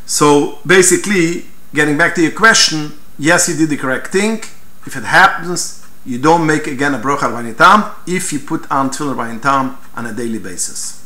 so 0.06 0.60
basically 0.66 1.46
getting 1.74 1.98
back 1.98 2.16
to 2.16 2.22
your 2.22 2.32
question 2.32 2.94
yes 3.18 3.48
you 3.50 3.56
did 3.56 3.70
the 3.70 3.78
correct 3.78 4.08
thing 4.08 4.40
if 4.86 4.96
it 4.96 5.04
happens 5.04 5.86
you 6.06 6.18
don't 6.20 6.46
make 6.46 6.68
again 6.68 6.94
a 6.94 7.00
bracha 7.00 7.32
by 7.32 7.52
tam 7.54 7.92
if 8.06 8.32
you 8.32 8.40
put 8.40 8.70
on 8.72 8.90
tefillin 8.90 9.18
by 9.18 9.38
tam 9.38 9.78
on 9.96 10.06
a 10.06 10.14
daily 10.14 10.40
basis 10.40 11.06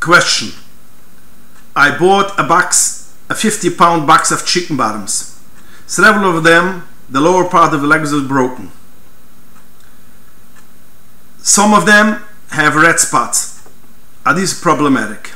Question. 0.00 0.58
I 1.74 1.96
bought 1.96 2.38
a 2.38 2.44
box, 2.44 3.14
a 3.28 3.34
50 3.34 3.70
pound 3.70 4.06
box 4.06 4.30
of 4.30 4.46
chicken 4.46 4.76
bottoms. 4.76 5.38
Several 5.86 6.36
of 6.36 6.44
them, 6.44 6.86
the 7.08 7.20
lower 7.20 7.48
part 7.48 7.74
of 7.74 7.80
the 7.80 7.86
legs 7.86 8.12
is 8.12 8.26
broken. 8.26 8.70
Some 11.38 11.72
of 11.72 11.86
them 11.86 12.22
have 12.50 12.76
red 12.76 12.98
spots. 12.98 13.68
Are 14.24 14.34
these 14.34 14.58
problematic? 14.58 15.32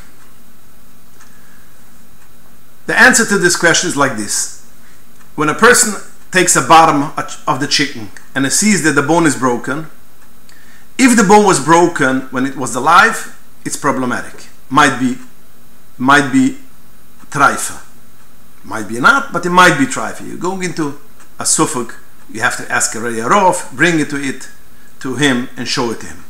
The 2.87 2.99
answer 2.99 3.25
to 3.27 3.39
this 3.39 3.57
question 3.57 3.89
is 3.89 3.97
like 3.97 4.17
this. 4.17 4.65
When 5.35 5.49
a 5.49 5.55
person 5.55 6.01
takes 6.31 6.57
a 6.57 6.62
bottom 6.62 7.12
of 7.47 7.61
the 7.61 7.67
chicken 7.67 8.11
and 8.35 8.51
sees 8.53 8.83
that 8.85 8.93
the 8.93 9.03
bone 9.03 9.27
is 9.27 9.37
broken, 9.37 9.87
if 10.99 11.17
the 11.17 11.25
bone 11.25 11.47
was 11.47 11.65
broken 11.65 12.23
when 12.31 12.47
it 12.47 12.57
was 12.57 12.75
alive, 12.75 13.39
it's 13.65 13.77
problematic 13.77 14.49
might 14.73 14.99
be 14.99 15.19
might 15.99 16.33
be 16.33 16.57
traifa. 17.31 17.85
Might 18.65 18.89
be 18.89 18.99
not, 18.99 19.33
but 19.33 19.45
it 19.45 19.51
might 19.51 19.79
be 19.79 19.85
traifa. 19.85 20.27
You're 20.27 20.39
going 20.39 20.62
into 20.62 20.99
a 21.39 21.45
suffolk, 21.45 22.01
you 22.31 22.41
have 22.41 22.57
to 22.57 22.73
ask 22.73 22.95
a 22.95 22.99
Rof, 22.99 23.71
bring 23.77 24.01
it 24.01 24.09
to 24.11 24.17
it 24.17 24.49
to 25.01 25.17
him 25.17 25.49
and 25.57 25.69
show 25.69 25.91
it 25.91 26.01
to 26.01 26.07
him. 26.07 26.25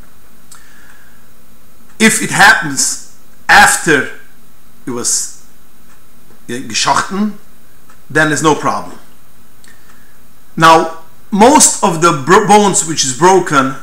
If 2.01 2.21
it 2.21 2.31
happens 2.31 3.17
after 3.49 4.11
it 4.87 4.91
was 4.91 5.32
geschochten, 6.61 7.39
then 8.11 8.29
there's 8.29 8.43
no 8.43 8.55
problem. 8.55 8.99
Now, 10.57 10.99
most 11.31 11.83
of 11.83 12.03
the 12.03 12.13
bones 12.49 12.87
which 12.87 13.05
is 13.05 13.17
broken 13.17 13.75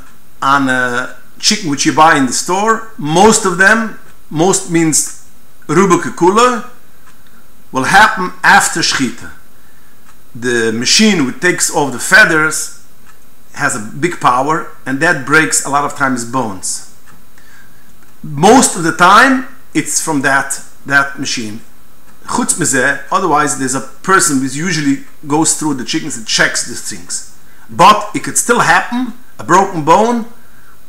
on 0.42 0.70
a 0.70 1.16
chicken 1.40 1.70
which 1.70 1.86
you 1.86 1.94
buy 1.94 2.16
in 2.18 2.26
the 2.26 2.34
store, 2.34 2.92
most 2.98 3.46
of 3.46 3.58
them 3.58 4.00
most 4.30 4.70
means 4.70 5.28
Rubike 5.68 6.16
Kula, 6.16 6.70
will 7.72 7.86
happen 7.86 8.34
after 8.44 8.82
Shchita. 8.82 9.32
The 10.36 10.72
machine 10.72 11.26
which 11.26 11.40
takes 11.40 11.74
off 11.74 11.92
the 11.92 12.00
feathers 12.00 12.86
has 13.54 13.76
a 13.76 13.80
big 13.80 14.20
power 14.20 14.72
and 14.86 15.00
that 15.00 15.26
breaks 15.26 15.66
a 15.66 15.70
lot 15.70 15.84
of 15.84 15.96
times 15.96 16.24
bones. 16.26 16.96
Most 18.22 18.76
of 18.76 18.84
the 18.84 18.96
time 18.96 19.48
it's 19.74 20.02
from 20.02 20.22
that 20.22 20.62
that 20.86 21.20
machine. 21.20 21.62
Otherwise 23.12 23.60
there's 23.60 23.76
a 23.76 23.82
person 23.82 24.40
who 24.40 24.46
usually 24.46 25.04
goes 25.28 25.58
through 25.58 25.74
the 25.74 25.86
chickens 25.86 26.18
and 26.18 26.28
checks 26.28 26.68
these 26.68 26.90
things. 26.90 27.38
But 27.70 28.12
it 28.16 28.24
could 28.24 28.38
still 28.38 28.60
happen, 28.60 29.14
a 29.38 29.44
broken 29.44 29.84
bone, 29.84 30.26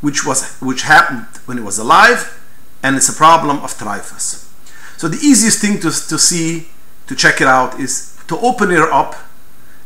which 0.00 0.24
was 0.24 0.56
which 0.60 0.82
happened 0.82 1.26
when 1.46 1.58
it 1.58 1.64
was 1.64 1.78
alive, 1.78 2.40
and 2.82 2.96
it's 2.96 3.08
a 3.08 3.12
problem 3.12 3.58
of 3.58 3.74
trifas. 3.74 4.48
So 4.96 5.08
the 5.08 5.18
easiest 5.18 5.60
thing 5.60 5.76
to, 5.80 5.90
to 5.90 6.18
see, 6.18 6.68
to 7.06 7.16
check 7.16 7.40
it 7.40 7.46
out, 7.46 7.78
is 7.80 8.18
to 8.28 8.38
open 8.38 8.70
it 8.70 8.80
up 8.80 9.16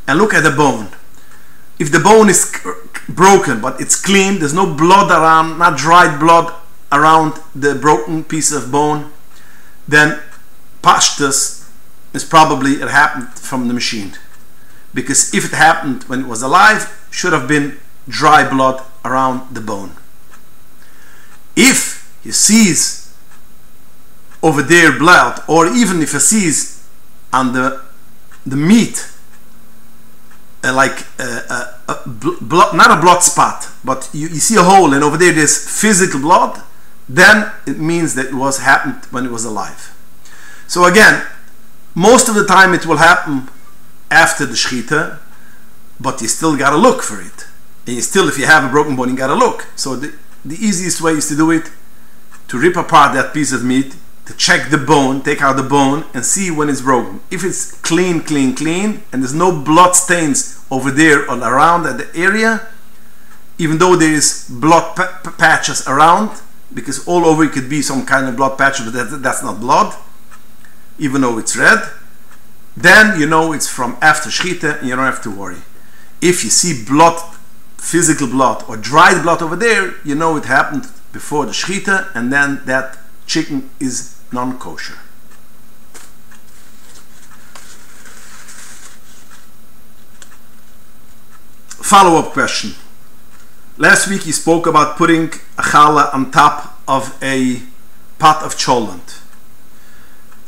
and 0.07 0.19
look 0.19 0.35
at 0.35 0.43
the 0.43 0.51
bone. 0.51 0.89
If 1.79 1.91
the 1.91 1.99
bone 1.99 2.29
is 2.29 2.53
broken 3.09 3.61
but 3.61 3.81
it's 3.81 4.01
clean, 4.01 4.39
there's 4.39 4.55
no 4.55 4.73
blood 4.73 5.11
around, 5.11 5.59
not 5.59 5.77
dried 5.77 6.21
blood 6.21 6.53
around 6.93 7.41
the 7.55 7.75
broken 7.75 8.23
piece 8.25 8.53
of 8.53 8.71
bone, 8.71 9.13
then 9.89 10.21
pashtus 10.85 11.69
is 12.13 12.25
probably 12.25 12.73
it 12.73 12.89
happened 12.89 13.31
from 13.31 13.69
the 13.69 13.75
machine. 13.75 14.13
Because 14.93 15.35
if 15.35 15.45
it 15.45 15.57
happened 15.57 16.05
when 16.05 16.21
it 16.21 16.27
was 16.27 16.43
alive, 16.43 16.83
should 17.11 17.33
have 17.33 17.49
been 17.49 17.79
dry 18.09 18.49
blood 18.49 18.85
around 19.05 19.55
the 19.55 19.61
bone. 19.61 19.93
If 21.57 22.05
he 22.23 22.31
sees 22.33 23.13
over 24.43 24.63
there 24.63 24.97
blood, 24.97 25.43
or 25.49 25.67
even 25.67 26.03
if 26.03 26.13
he 26.13 26.19
sees 26.19 26.87
on 27.33 27.53
the 27.53 27.83
the 28.47 28.57
meat 28.57 29.09
uh, 30.63 30.73
like 30.75 31.07
uh, 31.19 31.73
uh, 31.89 31.97
not 32.75 32.91
a 32.99 33.01
blood 33.01 33.23
spot, 33.23 33.69
but 33.85 34.09
you, 34.13 34.29
you 34.29 34.41
see 34.41 34.57
a 34.57 34.63
hole, 34.63 34.93
and 34.95 35.03
over 35.03 35.17
there 35.17 35.33
there's 35.33 35.57
physical 35.81 36.21
blood, 36.21 36.63
then 37.09 37.51
it 37.67 37.79
means 37.79 38.15
that 38.15 38.27
it 38.27 38.35
was 38.35 38.59
happened 38.59 39.05
when 39.11 39.25
it 39.25 39.31
was 39.31 39.45
alive. 39.45 39.94
So 40.75 40.87
again, 40.87 41.25
most 41.95 42.29
of 42.29 42.35
the 42.35 42.45
time 42.45 42.75
it 42.75 42.85
will 42.85 42.97
happen 42.97 43.49
after 44.11 44.45
the 44.45 44.55
shchita, 44.55 45.21
but 46.01 46.21
you 46.21 46.27
still 46.27 46.57
gotta 46.57 46.77
look 46.77 47.01
for 47.01 47.21
it. 47.21 47.47
And 47.87 47.95
you 47.95 48.03
still, 48.03 48.27
if 48.27 48.37
you 48.41 48.47
have 48.47 48.65
a 48.65 48.69
broken 48.69 48.97
bone, 48.97 49.11
you 49.11 49.17
gotta 49.17 49.37
look. 49.37 49.69
So 49.77 49.95
the, 49.95 50.13
the 50.45 50.57
easiest 50.57 51.01
way 51.01 51.13
is 51.13 51.29
to 51.29 51.37
do 51.37 51.53
it 51.53 51.71
to 52.49 52.59
rip 52.59 52.75
apart 52.75 53.15
that 53.15 53.33
piece 53.33 53.53
of 53.53 53.63
meat, 53.65 53.95
to 54.27 54.37
check 54.37 54.71
the 54.71 54.77
bone, 54.77 55.23
take 55.23 55.43
out 55.43 55.55
the 55.55 55.63
bone, 55.63 56.07
and 56.13 56.25
see 56.25 56.51
when 56.51 56.69
it's 56.69 56.81
broken. 56.81 57.21
If 57.31 57.45
it's 57.45 57.81
clean, 57.83 58.23
clean, 58.23 58.57
clean, 58.57 59.05
and 59.13 59.23
there's 59.23 59.33
no 59.33 59.57
blood 59.57 59.95
stains 59.95 60.67
over 60.73 60.91
there 60.91 61.31
or 61.31 61.39
around 61.39 61.87
at 61.87 61.99
the 61.99 62.11
area, 62.19 62.67
even 63.59 63.79
though 63.79 63.95
there 63.95 64.13
is 64.13 64.51
blood 64.51 64.97
patches 65.39 65.87
around, 65.87 66.43
because 66.75 67.07
all 67.07 67.25
over 67.25 67.45
it 67.45 67.53
could 67.53 67.71
be 67.71 67.81
some 67.81 68.05
kind 68.05 68.27
of 68.27 68.35
blood 68.35 68.59
patch, 68.59 68.79
but 68.79 68.93
that, 68.93 69.23
that's 69.23 69.45
not 69.45 69.61
blood, 69.61 69.95
even 70.99 71.21
though 71.23 71.39
it's 71.39 71.57
red, 71.57 71.91
then 72.77 73.19
you 73.19 73.27
know 73.27 73.53
it's 73.53 73.69
from 73.69 73.97
after 74.01 74.31
shchita 74.31 74.79
and 74.81 74.89
you 74.89 74.97
don't 74.97 75.05
have 75.05 75.23
to 75.23 75.31
worry. 75.31 75.63
If 76.21 76.43
you 76.45 76.51
see 76.51 76.85
blood, 76.85 77.21
physical 77.77 78.27
blood, 78.27 78.65
or 78.69 78.77
dried 78.77 79.23
blood 79.23 79.43
over 79.43 79.57
there, 79.57 79.95
you 80.05 80.15
know 80.15 80.37
it 80.37 80.47
happened 80.47 80.87
before 81.13 81.47
the 81.47 81.53
shchita, 81.53 82.11
and 82.15 82.33
then 82.33 82.63
that 82.65 82.99
chicken 83.27 83.71
is 83.79 84.17
non-kosher. 84.33 84.99
Follow-up 91.85 92.33
question. 92.33 92.75
Last 93.77 94.09
week 94.09 94.27
you 94.27 94.33
spoke 94.33 94.67
about 94.67 94.97
putting 94.97 95.27
a 95.59 95.63
challah 95.63 96.13
on 96.15 96.31
top 96.31 96.81
of 96.89 97.17
a 97.23 97.63
pot 98.19 98.43
of 98.43 98.55
cholent. 98.55 99.24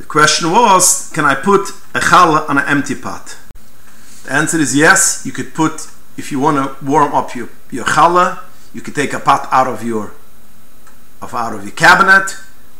The 0.06 0.12
question 0.12 0.52
was, 0.52 1.10
can 1.12 1.24
I 1.24 1.34
put 1.34 1.70
a 1.92 1.98
challah 1.98 2.48
on 2.48 2.58
an 2.58 2.64
empty 2.68 2.94
pot? 2.94 3.36
The 4.24 4.32
answer 4.32 4.58
is 4.58 4.76
yes. 4.76 5.26
You 5.26 5.32
could 5.32 5.52
put, 5.52 5.90
if 6.16 6.30
you 6.30 6.38
want 6.38 6.56
to 6.58 6.84
warm 6.84 7.12
up 7.12 7.34
your, 7.34 7.48
your 7.72 7.84
challah, 7.84 8.38
you 8.72 8.80
could 8.82 8.94
take 8.94 9.12
a 9.12 9.18
pot 9.18 9.48
out 9.50 9.66
of 9.66 9.82
your 9.82 10.12
of 11.20 11.34
out 11.34 11.54
of 11.54 11.64
your 11.64 11.72
cabinet 11.72 12.36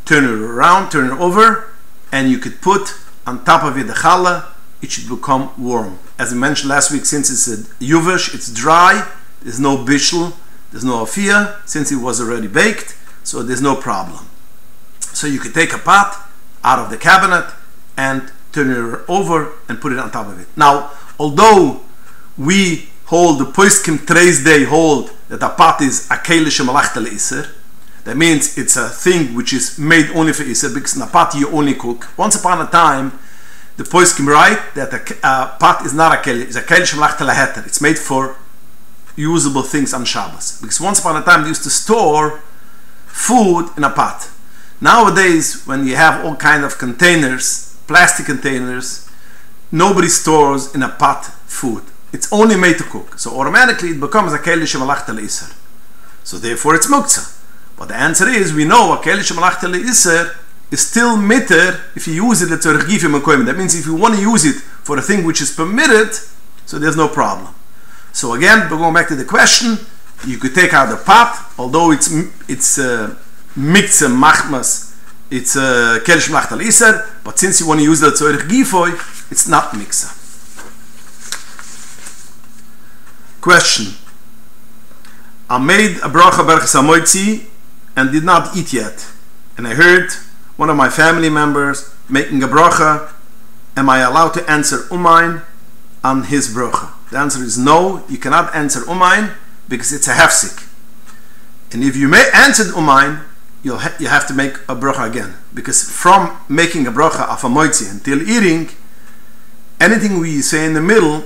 turn 0.06 0.23
it 0.25 0.30
around, 0.30 0.90
turn 0.90 1.12
it 1.12 1.21
over, 1.21 1.68
and 2.12 2.30
you 2.30 2.38
could 2.38 2.62
put 2.62 2.95
on 3.26 3.45
top 3.45 3.64
of 3.64 3.76
it 3.76 3.88
the 3.88 3.92
challah, 3.92 4.47
it 4.80 4.92
should 4.92 5.09
become 5.09 5.50
warm. 5.59 5.99
As 6.16 6.33
I 6.33 6.37
mentioned 6.37 6.71
last 6.71 6.92
week, 6.92 7.04
since 7.04 7.28
it's 7.28 7.49
a 7.49 7.56
yuvish, 7.85 8.33
it's 8.33 8.52
dry, 8.52 9.11
there's 9.42 9.59
no 9.59 9.76
bishul, 9.78 10.33
there's 10.71 10.85
no 10.85 11.04
afia, 11.04 11.56
since 11.66 11.90
it 11.90 11.97
was 11.97 12.21
already 12.21 12.47
baked, 12.47 12.97
so 13.25 13.42
there's 13.42 13.61
no 13.61 13.75
problem. 13.75 14.26
So 15.00 15.26
you 15.26 15.40
could 15.40 15.54
take 15.54 15.73
a 15.73 15.78
pot 15.78 16.25
out 16.66 16.80
of 16.80 16.90
the 16.90 16.99
cabinet 16.99 17.46
and 17.96 18.30
turn 18.52 18.70
it 18.70 19.00
over 19.08 19.52
and 19.68 19.80
put 19.80 19.92
it 19.92 19.99
on 19.99 20.11
top 20.11 20.26
of 20.26 20.38
it. 20.40 20.49
Now, 20.56 20.90
although 21.18 21.80
we 22.37 22.90
hold 23.06 23.38
the 23.38 23.44
poiskim 23.44 24.04
today's 24.04 24.42
day 24.44 24.64
hold 24.64 25.11
that 25.28 25.42
a 25.42 25.49
pot 25.49 25.80
is 25.80 26.06
a 26.11 26.16
kelish 26.16 26.61
iser, 26.61 27.46
that 28.04 28.16
means 28.16 28.58
it's 28.58 28.76
a 28.76 28.88
thing 28.88 29.35
which 29.35 29.52
is 29.52 29.78
made 29.78 30.11
only 30.11 30.32
for 30.32 30.42
iser 30.42 30.68
because 30.75 30.96
in 30.96 31.02
a 31.02 31.06
pot 31.06 31.35
you 31.35 31.49
only 31.50 31.75
cook. 31.75 32.08
Once 32.18 32.35
upon 32.35 32.61
a 32.61 32.68
time, 32.68 33.18
the 33.76 33.85
poiskim 33.85 34.26
write 34.26 34.61
that 34.75 34.92
a, 34.92 35.00
a 35.23 35.56
pot 35.58 35.87
is 35.87 35.94
not 35.94 36.12
a 36.12 36.16
keli, 36.16 36.42
it's 36.42 36.56
a 36.56 36.62
kelish. 36.62 37.66
It's 37.66 37.80
made 37.80 37.99
for 37.99 38.37
usable 39.14 39.62
things 39.62 39.94
on 39.94 40.04
Shabbos. 40.04 40.61
Because 40.61 40.80
once 40.80 40.99
upon 40.99 41.16
a 41.16 41.25
time 41.25 41.42
they 41.42 41.49
used 41.49 41.62
to 41.62 41.70
store 41.70 42.42
food 43.06 43.70
in 43.76 43.85
a 43.85 43.90
pot. 43.90 44.30
Nowadays, 44.80 45.66
when 45.66 45.87
you 45.87 45.97
have 45.97 46.25
all 46.25 46.37
kind 46.37 46.64
of 46.64 46.78
containers, 46.78 47.76
plastic 47.87 48.26
containers, 48.26 49.09
nobody 49.73 50.09
stores 50.09 50.75
in 50.75 50.83
a 50.83 50.88
pot 50.88 51.25
food. 51.47 51.83
It's 52.12 52.33
only 52.33 52.56
made 52.56 52.78
to 52.78 52.85
cook. 52.85 53.18
So 53.18 53.38
automatically 53.38 53.90
it 53.90 54.00
becomes 54.00 54.33
a 54.33 54.38
keli 54.38 54.62
shemalachta 54.62 55.18
iser. 55.18 55.54
So 56.25 56.38
therefore 56.38 56.75
it's 56.75 56.87
muktzah. 56.87 57.33
But 57.76 57.88
the 57.88 57.97
answer 57.97 58.28
is, 58.28 58.52
we 58.52 58.64
know 58.64 58.92
a 58.92 58.99
keli 58.99 59.21
shemalachta 59.21 59.75
iser 59.75 60.37
is 60.71 60.87
still 60.87 61.16
mitter 61.16 61.80
if 61.95 62.06
you 62.06 62.14
use 62.14 62.42
it 62.42 62.50
at 62.50 62.62
That 62.62 63.54
means 63.56 63.75
if 63.75 63.87
you 63.87 63.95
want 63.95 64.14
to 64.14 64.21
use 64.21 64.45
it 64.45 64.56
for 64.56 64.99
a 64.99 65.02
thing 65.02 65.25
which 65.25 65.40
is 65.40 65.54
permitted, 65.54 66.14
so 66.66 66.78
there's 66.78 66.97
no 66.97 67.09
problem. 67.09 67.54
So 68.12 68.35
again, 68.35 68.68
going 68.68 68.95
back 68.95 69.09
to 69.09 69.16
the 69.16 69.25
question. 69.25 69.78
You 70.26 70.38
could 70.38 70.54
take 70.54 70.73
out 70.73 70.88
the 70.88 70.97
pot, 70.97 71.52
although 71.59 71.92
it's 71.92 72.11
it's 72.49 72.78
uh, 72.78 73.14
mikze 73.56 74.08
machmas, 74.08 74.94
it's 75.30 75.56
uh, 75.56 75.98
kerish 76.04 76.28
machtal 76.28 76.60
iser, 76.60 77.04
but 77.25 77.38
since 77.38 77.60
you 77.60 77.66
want 77.66 77.80
to 77.80 77.84
use 77.84 78.00
the 78.00 78.10
tzorich 78.10 78.48
gifoy, 78.48 78.92
it's 79.30 79.48
not 79.48 79.72
mikze. 79.72 80.22
Question. 83.40 83.94
I 85.48 85.58
made 85.58 85.96
a 85.98 86.08
bracha 86.08 86.42
amoitzi 86.42 87.46
and 87.96 88.10
did 88.10 88.25
not 88.25 88.56
eat 88.56 88.72
yet. 88.72 89.06
And 89.56 89.66
I 89.66 89.75
heard 89.75 90.10
one 90.56 90.68
of 90.70 90.76
my 90.76 90.88
family 90.88 91.30
members 91.30 91.94
making 92.08 92.42
a 92.42 92.48
bracha. 92.48 93.12
Am 93.76 93.88
I 93.88 93.98
allowed 93.98 94.30
to 94.34 94.50
answer 94.50 94.78
umain 94.90 95.42
on 96.02 96.25
his 96.25 96.52
bracha? 96.52 96.92
The 97.10 97.18
answer 97.18 97.42
is 97.42 97.56
no, 97.56 98.04
you 98.08 98.18
cannot 98.18 98.54
answer 98.54 98.80
umain 98.80 99.34
because 99.68 99.92
it's 99.92 100.08
a 100.08 100.14
hefsik. 100.14 100.68
And 101.72 101.84
if 101.84 101.96
you 101.96 102.08
may 102.08 102.28
answer 102.34 102.64
umain, 102.64 103.20
you'll 103.62 103.78
ha- 103.78 103.96
you 103.98 104.08
have 104.08 104.26
to 104.28 104.34
make 104.34 104.54
a 104.68 104.76
bracha 104.76 105.08
again. 105.08 105.34
Because 105.54 105.82
from 105.82 106.36
making 106.48 106.86
a 106.86 106.92
bracha 106.92 107.28
of 107.28 107.42
a 107.44 107.48
moitzi 107.48 107.90
until 107.90 108.22
eating, 108.22 108.70
anything 109.80 110.18
we 110.20 110.40
say 110.42 110.64
in 110.64 110.75
the 110.75 110.80
middle 110.80 111.25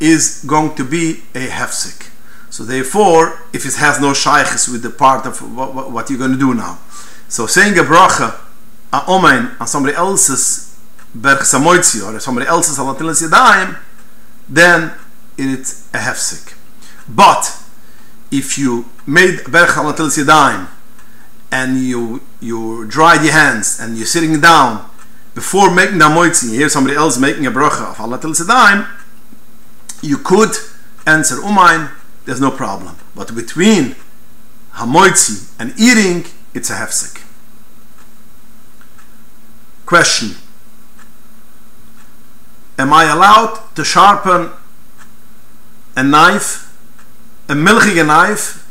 is 0.00 0.44
going 0.46 0.74
to 0.76 0.84
be 0.84 1.22
a 1.34 1.48
hefsek. 1.48 2.10
So 2.50 2.64
therefore, 2.64 3.42
if 3.52 3.66
it 3.66 3.74
has 3.74 4.00
no 4.00 4.14
shaykhs 4.14 4.68
with 4.68 4.82
the 4.82 4.90
part 4.90 5.26
of 5.26 5.40
what, 5.56 5.74
what, 5.74 5.90
what, 5.90 6.10
you're 6.10 6.18
going 6.18 6.32
to 6.32 6.38
do 6.38 6.54
now. 6.54 6.78
So 7.28 7.46
saying 7.46 7.78
a 7.78 7.82
bracha, 7.82 8.40
a 8.92 9.00
omain, 9.00 9.60
on 9.60 9.66
somebody 9.66 9.94
else's 9.94 10.78
berch 11.16 11.40
samoitzi, 11.40 12.02
or 12.02 12.18
somebody 12.20 12.46
else's 12.46 12.78
alatilas 12.78 13.26
yadayim, 13.26 13.78
then 14.48 14.92
it's 15.36 15.88
a 15.92 15.98
hefsek. 15.98 16.54
But 17.08 17.62
if 18.30 18.56
you 18.58 18.86
made 19.06 19.40
bercha 19.40 19.86
until 19.86 20.06
yadayim 20.06 20.68
and 21.50 21.78
you 21.78 22.22
you 22.40 22.86
dried 22.86 23.22
your 23.22 23.32
hands 23.32 23.78
and 23.80 23.96
you're 23.96 24.06
sitting 24.06 24.40
down 24.40 24.88
before 25.34 25.72
making 25.72 25.98
the 25.98 26.06
moitzi, 26.06 26.50
you 26.50 26.58
hear 26.58 26.68
somebody 26.68 26.96
else 26.96 27.16
making 27.16 27.46
a 27.46 27.50
bracha 27.50 27.92
of 27.92 28.00
Allah 28.00 28.18
yadayim, 28.18 28.88
you 30.02 30.18
could 30.18 30.50
answer 31.06 31.36
umain. 31.36 31.90
There's 32.24 32.40
no 32.40 32.50
problem. 32.50 32.96
But 33.14 33.34
between 33.34 33.94
hamoitzi 34.74 35.52
and 35.60 35.74
eating, 35.78 36.24
it's 36.54 36.70
a 36.70 36.74
hefsek. 36.74 37.22
Question 39.86 40.36
am 42.78 42.92
I 42.92 43.04
allowed 43.04 43.74
to 43.74 43.84
sharpen 43.84 44.50
a 45.96 46.02
knife, 46.02 46.76
a 47.48 47.54
milchige 47.54 48.06
knife, 48.06 48.68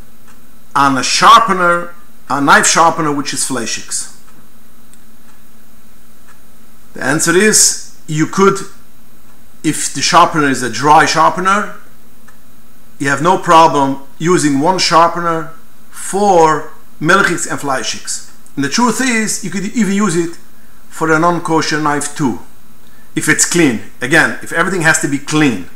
on 0.76 0.98
a 0.98 1.04
sharpener, 1.04 1.94
a 2.30 2.42
knife 2.42 2.68
sharpener 2.68 3.14
which 3.14 3.34
is 3.34 3.48
fleshix? 3.48 4.16
The 6.94 7.04
answer 7.04 7.36
is 7.36 7.98
you 8.08 8.26
could, 8.26 8.58
if 9.64 9.94
the 9.94 10.02
sharpener 10.02 10.50
is 10.50 10.64
a 10.64 10.70
dry 10.70 11.06
sharpener, 11.06 11.76
you 13.00 13.10
have 13.10 13.22
no 13.22 13.38
problem 13.38 14.02
using 14.18 14.60
one 14.60 14.80
sharpener 14.80 15.54
for 15.90 16.74
milchiks 17.00 17.50
and 17.50 17.60
fleischiks. 17.60 18.34
And 18.56 18.66
the 18.66 18.70
truth 18.70 19.00
is, 19.02 19.44
you 19.44 19.52
could 19.52 19.66
even 19.66 19.94
use 19.94 20.16
it 20.16 20.38
for 20.90 21.12
a 21.12 21.20
non-kosher 21.20 21.80
knife 21.80 22.16
too 22.16 22.40
if 23.16 23.28
it's 23.28 23.46
clean. 23.46 23.82
Again, 24.02 24.40
if 24.44 24.52
everything 24.54 24.82
has 24.82 25.00
to 25.02 25.08
be 25.08 25.18
clean. 25.18 25.70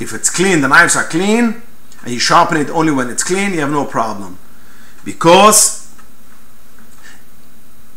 If 0.00 0.14
it's 0.14 0.30
clean, 0.30 0.62
the 0.62 0.68
knives 0.68 0.96
are 0.96 1.04
clean, 1.04 1.62
and 2.02 2.12
you 2.12 2.18
sharpen 2.18 2.56
it 2.56 2.70
only 2.70 2.92
when 2.92 3.10
it's 3.10 3.24
clean, 3.24 3.52
you 3.52 3.60
have 3.60 3.70
no 3.70 3.84
problem. 3.84 4.38
Because 5.04 5.87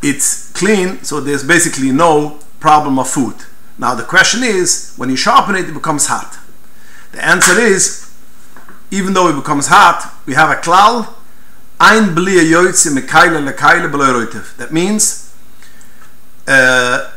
it's 0.02 0.52
clean, 0.54 1.04
so 1.04 1.20
there's 1.20 1.44
basically 1.44 1.92
no 1.92 2.40
problem 2.60 3.00
of 3.00 3.10
food. 3.10 3.36
Now 3.78 3.96
the 3.96 4.04
question 4.04 4.44
is, 4.44 4.94
when 4.98 5.10
you 5.10 5.16
sharpen 5.16 5.56
it, 5.56 5.70
it 5.70 5.74
becomes 5.74 6.08
hot. 6.08 6.38
The 7.12 7.24
answer 7.24 7.60
is, 7.60 8.14
even 8.92 9.14
though 9.14 9.30
it 9.30 9.36
becomes 9.36 9.68
hot, 9.68 10.14
we 10.26 10.34
have 10.34 10.50
a 10.50 10.56
klal, 10.56 11.14
ein 11.80 12.16
blia 12.16 12.44
yoitze 12.44 12.96
mekayle 12.96 13.48
lekayle 13.48 14.58
That 14.58 14.72
means, 14.72 15.34
uh, 16.48 17.12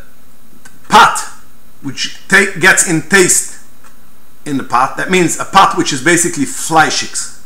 pot 0.88 1.18
which 1.82 2.18
gets 2.28 2.88
in 2.88 3.02
taste 3.02 3.60
in 4.46 4.56
the 4.56 4.64
pot. 4.64 4.96
That 4.96 5.10
means 5.10 5.38
a 5.38 5.44
pot 5.44 5.76
which 5.76 5.92
is 5.92 6.02
basically 6.02 6.44
fleischiks. 6.44 7.42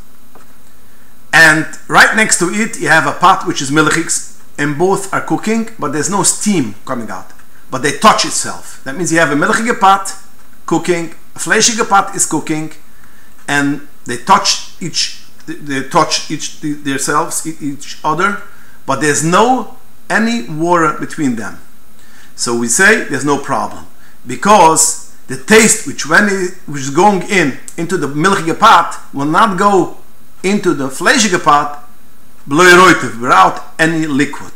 And 1.33 1.67
right 1.89 2.15
next 2.17 2.39
to 2.39 2.47
it, 2.51 2.81
you 2.81 2.89
have 2.89 3.07
a 3.07 3.13
pot 3.13 3.47
which 3.47 3.61
is 3.61 3.71
milchiks, 3.71 4.28
and 4.59 4.77
both 4.77 5.13
are 5.15 5.21
cooking, 5.21 5.71
but 5.79 5.93
there's 5.93 6.11
no 6.11 6.23
steam 6.25 6.75
coming 6.85 7.11
out. 7.11 7.31
But 7.71 7.83
they 7.83 7.99
touch 7.99 8.25
itself. 8.25 8.83
That 8.85 8.97
means 8.97 9.13
you 9.13 9.19
have 9.19 9.31
a 9.31 9.37
milchige 9.37 9.79
pot 9.79 10.13
cooking, 10.67 11.15
a 11.35 11.39
fleischige 11.39 11.89
pot 11.89 12.15
is 12.17 12.27
cooking, 12.27 12.73
and 13.47 13.87
they 14.05 14.19
touch 14.19 14.75
each, 14.83 15.25
they 15.47 15.89
touch 15.89 16.31
each 16.31 16.61
themselves, 16.61 17.47
each 17.47 17.99
other, 18.03 18.43
but 18.85 19.01
there's 19.01 19.25
no 19.25 19.77
any 20.11 20.49
water 20.49 20.97
between 20.99 21.37
them. 21.37 21.61
So 22.35 22.57
we 22.57 22.69
say 22.69 23.05
there's 23.05 23.25
no 23.25 23.39
problem 23.39 23.87
because 24.27 25.15
the 25.27 25.37
taste 25.37 25.87
which 25.87 26.07
when 26.07 26.29
it, 26.29 26.55
which 26.67 26.83
is 26.83 26.91
going 26.91 27.23
in 27.23 27.59
into 27.77 27.97
the 27.97 28.07
milchige 28.07 28.59
pot 28.59 28.97
will 29.13 29.27
not 29.27 29.59
go 29.59 29.99
into 30.43 30.73
the 30.75 30.89
fleischige 30.89 31.43
pot 31.43 31.88
without 32.49 33.75
any 33.79 34.07
liquid. 34.07 34.53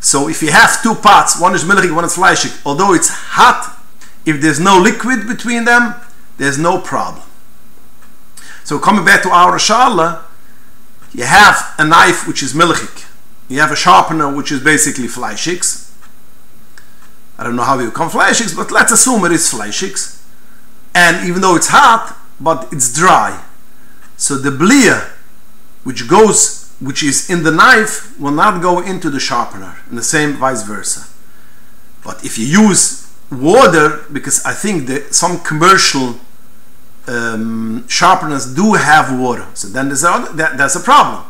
So 0.00 0.28
if 0.28 0.42
you 0.42 0.50
have 0.50 0.82
two 0.82 0.94
pots, 0.94 1.40
one 1.40 1.54
is 1.54 1.64
milchig, 1.64 1.94
one 1.94 2.04
is 2.04 2.16
fleischig, 2.16 2.60
although 2.66 2.92
it's 2.94 3.08
hot, 3.08 3.78
if 4.24 4.40
there's 4.40 4.58
no 4.58 4.78
liquid 4.80 5.26
between 5.28 5.64
them, 5.64 5.94
there's 6.38 6.58
no 6.58 6.80
problem. 6.80 7.24
So 8.64 8.78
coming 8.78 9.04
back 9.04 9.22
to 9.22 9.30
our 9.30 9.58
shala, 9.58 10.22
you 11.12 11.24
have 11.24 11.74
a 11.78 11.84
knife 11.84 12.26
which 12.26 12.42
is 12.42 12.52
milchig, 12.52 13.06
you 13.48 13.60
have 13.60 13.70
a 13.70 13.76
sharpener 13.76 14.34
which 14.34 14.50
is 14.50 14.62
basically 14.62 15.06
fleischigs, 15.06 15.82
I 17.42 17.44
don't 17.44 17.56
know 17.56 17.64
how 17.64 17.76
you 17.78 17.90
come 17.90 18.08
fleischigs, 18.08 18.54
but 18.54 18.70
let's 18.70 18.92
assume 18.92 19.24
it 19.24 19.32
is 19.32 19.52
fleischigs. 19.52 20.22
And 20.94 21.28
even 21.28 21.40
though 21.40 21.56
it's 21.56 21.68
hot, 21.70 22.16
but 22.38 22.72
it's 22.72 22.92
dry. 22.94 23.42
So 24.16 24.36
the 24.36 24.50
blia, 24.50 25.10
which 25.82 26.08
goes, 26.08 26.61
which 26.82 27.02
is 27.02 27.30
in 27.30 27.42
the 27.42 27.50
knife, 27.50 28.18
will 28.18 28.32
not 28.32 28.60
go 28.60 28.80
into 28.80 29.10
the 29.10 29.20
sharpener, 29.20 29.78
and 29.88 29.96
the 29.96 30.02
same 30.02 30.32
vice 30.34 30.62
versa. 30.62 31.08
But 32.04 32.24
if 32.24 32.38
you 32.38 32.46
use 32.46 33.10
water, 33.30 34.04
because 34.12 34.44
I 34.44 34.52
think 34.52 34.88
that 34.88 35.14
some 35.14 35.40
commercial 35.40 36.16
um, 37.06 37.86
sharpeners 37.88 38.54
do 38.54 38.74
have 38.74 39.18
water, 39.18 39.46
so 39.54 39.68
then 39.68 39.86
there's 39.88 40.04
a, 40.04 40.28
that, 40.34 40.56
that's 40.56 40.74
a 40.74 40.80
problem. 40.80 41.24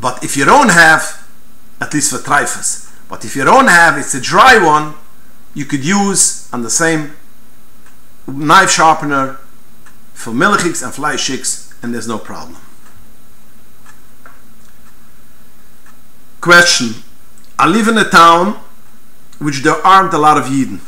But 0.00 0.22
if 0.24 0.36
you 0.36 0.44
don't 0.44 0.70
have 0.70 1.26
at 1.80 1.92
least 1.92 2.10
for 2.10 2.18
trifas. 2.18 2.92
But 3.08 3.24
if 3.24 3.36
you 3.36 3.44
don't 3.44 3.68
have, 3.68 3.98
it's 3.98 4.14
a 4.14 4.20
dry 4.20 4.58
one, 4.62 4.94
you 5.54 5.64
could 5.64 5.84
use 5.84 6.52
on 6.52 6.62
the 6.62 6.70
same 6.70 7.12
knife 8.26 8.70
sharpener 8.70 9.38
for 10.12 10.32
milchiks 10.32 10.82
and 10.82 10.92
fleischiks, 10.92 11.74
and 11.82 11.94
there's 11.94 12.08
no 12.08 12.18
problem. 12.18 12.56
Question. 16.46 17.02
I 17.58 17.66
live 17.66 17.88
in 17.88 17.98
a 17.98 18.08
town 18.08 18.60
which 19.40 19.64
there 19.64 19.84
aren't 19.84 20.14
a 20.14 20.18
lot 20.18 20.38
of 20.38 20.44
Yidden. 20.44 20.78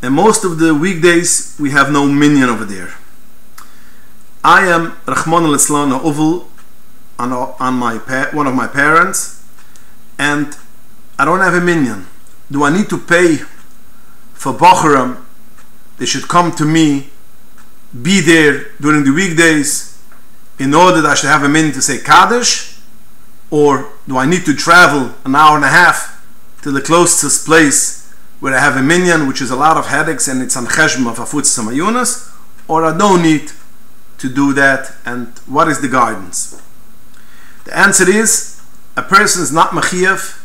And 0.00 0.14
most 0.14 0.44
of 0.44 0.60
the 0.60 0.72
weekdays 0.72 1.56
we 1.58 1.70
have 1.72 1.90
no 1.90 2.06
minyan 2.06 2.48
over 2.48 2.64
there. 2.64 2.94
I 4.44 4.68
am 4.68 4.96
Rahman 5.08 5.42
al-Islam 5.42 5.90
Uvel 5.90 6.46
on, 7.18 7.32
on 7.32 7.74
my 7.74 7.96
one 8.32 8.46
of 8.46 8.54
my 8.54 8.68
parents 8.68 9.44
and 10.20 10.56
I 11.18 11.24
don't 11.24 11.40
have 11.40 11.54
a 11.54 11.60
minyan. 11.60 12.06
Do 12.48 12.62
I 12.62 12.70
need 12.70 12.88
to 12.90 12.96
pay 12.96 13.38
for 14.34 14.52
Bocharam? 14.52 15.20
They 15.96 16.06
should 16.06 16.28
come 16.28 16.52
to 16.52 16.64
me, 16.64 17.10
be 17.90 18.20
there 18.20 18.70
during 18.80 19.02
the 19.02 19.10
weekdays 19.12 20.00
in 20.60 20.74
order 20.74 21.00
that 21.00 21.10
I 21.10 21.14
should 21.16 21.30
have 21.30 21.42
a 21.42 21.48
minyan 21.48 21.72
to 21.72 21.82
say 21.82 21.98
Kaddish? 21.98 22.77
Or 23.50 23.90
do 24.06 24.18
I 24.18 24.26
need 24.26 24.44
to 24.44 24.54
travel 24.54 25.14
an 25.24 25.34
hour 25.34 25.56
and 25.56 25.64
a 25.64 25.68
half 25.68 26.24
to 26.62 26.70
the 26.70 26.80
closest 26.80 27.46
place 27.46 28.12
where 28.40 28.54
I 28.54 28.60
have 28.60 28.76
a 28.76 28.82
minyan, 28.82 29.26
which 29.26 29.40
is 29.40 29.50
a 29.50 29.56
lot 29.56 29.76
of 29.76 29.86
headaches 29.86 30.28
and 30.28 30.42
it's 30.42 30.56
on 30.56 30.66
cheshm 30.66 31.10
of 31.10 31.18
a 31.18 31.22
afut 31.22 31.44
samayunas, 31.44 32.34
or 32.68 32.84
I 32.84 32.96
don't 32.96 33.22
need 33.22 33.52
to 34.18 34.28
do 34.28 34.52
that, 34.52 34.94
and 35.04 35.28
what 35.46 35.68
is 35.68 35.80
the 35.80 35.88
guidance? 35.88 36.60
The 37.64 37.76
answer 37.76 38.08
is 38.08 38.60
a 38.96 39.02
person 39.02 39.42
is 39.42 39.52
not 39.52 39.70
machiyav 39.70 40.44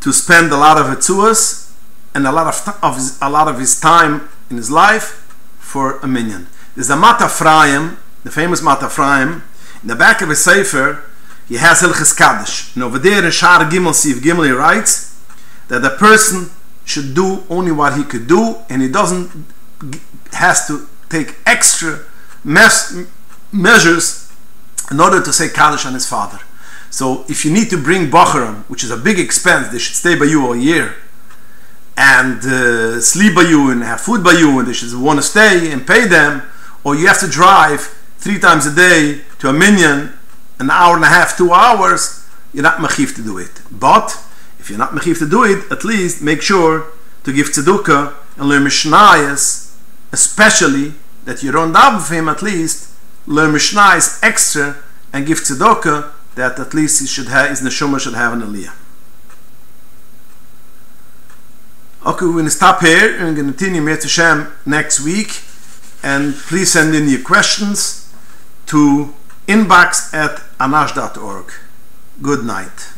to 0.00 0.12
spend 0.12 0.52
a 0.52 0.56
lot 0.56 0.76
of 0.76 0.86
etzuas 0.86 1.72
and 2.14 2.26
a 2.26 2.32
lot 2.32 2.46
of, 2.46 2.78
of 2.82 2.98
a 3.22 3.30
lot 3.30 3.46
of 3.46 3.58
his 3.58 3.78
time 3.78 4.28
in 4.50 4.56
his 4.56 4.70
life 4.70 5.26
for 5.58 5.98
a 6.00 6.08
minyan. 6.08 6.48
There's 6.74 6.90
a 6.90 6.96
Mateh 6.96 7.28
Efraim, 7.28 7.96
the 8.24 8.30
famous 8.30 8.60
Mateh 8.60 8.88
Efraim, 8.88 9.42
in 9.82 9.88
the 9.88 9.94
back 9.94 10.20
of 10.20 10.28
his 10.28 10.42
sefer, 10.42 11.04
he 11.50 11.56
has 11.56 11.82
Hilchis 11.82 12.16
Kaddish. 12.16 12.74
And 12.74 12.84
over 12.84 12.98
there 12.98 13.24
in 13.24 13.30
Shar 13.32 13.68
Gimel 13.68 13.92
Siv 13.92 14.20
Gimel 14.20 14.46
he 14.46 14.52
writes 14.52 15.20
that 15.68 15.82
the 15.82 15.90
person 15.90 16.50
should 16.84 17.12
do 17.14 17.42
only 17.50 17.72
what 17.72 17.96
he 17.98 18.04
could 18.04 18.26
do 18.26 18.56
and 18.70 18.80
he 18.80 18.88
doesn't 18.88 19.30
has 20.32 20.66
to 20.68 20.86
take 21.08 21.36
extra 21.44 21.98
mes- 22.44 23.04
measures 23.52 24.32
in 24.92 25.00
order 25.00 25.20
to 25.20 25.32
say 25.32 25.48
Kaddish 25.48 25.84
on 25.84 25.94
his 25.94 26.08
father. 26.08 26.38
So 26.88 27.24
if 27.28 27.44
you 27.44 27.52
need 27.52 27.68
to 27.70 27.82
bring 27.82 28.10
Bacharam, 28.10 28.62
which 28.68 28.84
is 28.84 28.92
a 28.92 28.96
big 28.96 29.18
expense, 29.18 29.68
they 29.68 29.78
should 29.78 29.96
stay 29.96 30.16
by 30.16 30.26
you 30.26 30.46
all 30.46 30.56
year 30.56 30.94
and 31.96 32.38
uh, 32.44 33.00
sleep 33.00 33.34
by 33.34 33.42
you 33.42 33.70
and 33.70 33.82
have 33.82 34.00
food 34.00 34.22
by 34.22 34.32
you 34.32 34.56
and 34.58 34.68
they 34.68 34.72
should 34.72 34.94
want 35.00 35.18
to 35.18 35.22
stay 35.22 35.72
and 35.72 35.84
pay 35.84 36.06
them, 36.06 36.42
or 36.84 36.94
you 36.94 37.08
have 37.08 37.18
to 37.20 37.28
drive 37.28 37.80
three 38.18 38.38
times 38.38 38.66
a 38.66 38.74
day 38.74 39.22
to 39.40 39.48
a 39.48 39.52
minyan, 39.52 40.12
an 40.60 40.70
hour 40.70 40.94
and 40.94 41.04
a 41.04 41.08
half, 41.08 41.36
two 41.36 41.52
hours, 41.52 42.24
you're 42.52 42.62
not 42.62 42.76
mechiv 42.76 43.16
to 43.16 43.22
do 43.22 43.38
it. 43.38 43.62
But 43.70 44.16
if 44.58 44.70
you're 44.70 44.78
not 44.78 44.92
mechiv 44.92 45.18
to 45.18 45.28
do 45.28 45.42
it, 45.42 45.70
at 45.72 45.84
least 45.84 46.22
make 46.22 46.42
sure 46.42 46.86
to 47.24 47.32
give 47.32 47.48
tzedukah 47.48 48.14
and 48.36 48.48
learn 48.48 48.62
mishnayas, 48.62 49.76
especially 50.12 50.94
that 51.24 51.42
you 51.42 51.50
don't 51.50 51.72
daven 51.72 52.06
for 52.06 52.14
him 52.14 52.28
at 52.28 52.42
least, 52.42 52.90
learn 53.26 53.52
Mishnah 53.52 54.00
extra 54.22 54.76
and 55.12 55.26
give 55.26 55.38
tzedakah 55.38 56.10
that 56.34 56.58
at 56.58 56.74
least 56.74 57.00
he 57.00 57.06
should 57.06 57.28
have, 57.28 57.50
his 57.50 57.60
neshama 57.60 58.00
should 58.00 58.14
have 58.14 58.32
an 58.32 58.40
aliyah. 58.40 58.74
Okay, 62.06 62.24
we're 62.24 62.32
going 62.32 62.44
to 62.46 62.50
stop 62.50 62.80
here 62.80 63.14
and 63.18 63.36
going 63.36 63.46
to 63.46 63.52
continue 63.52 63.82
Mir 63.82 63.96
Hashem 63.96 64.50
next 64.64 65.00
week. 65.00 65.42
And 66.02 66.34
please 66.34 66.72
send 66.72 66.94
in 66.94 67.08
your 67.08 67.20
questions 67.20 68.10
to 68.66 69.12
inbox 69.50 70.14
at 70.14 70.36
anash.org. 70.60 71.52
Good 72.22 72.44
night. 72.44 72.92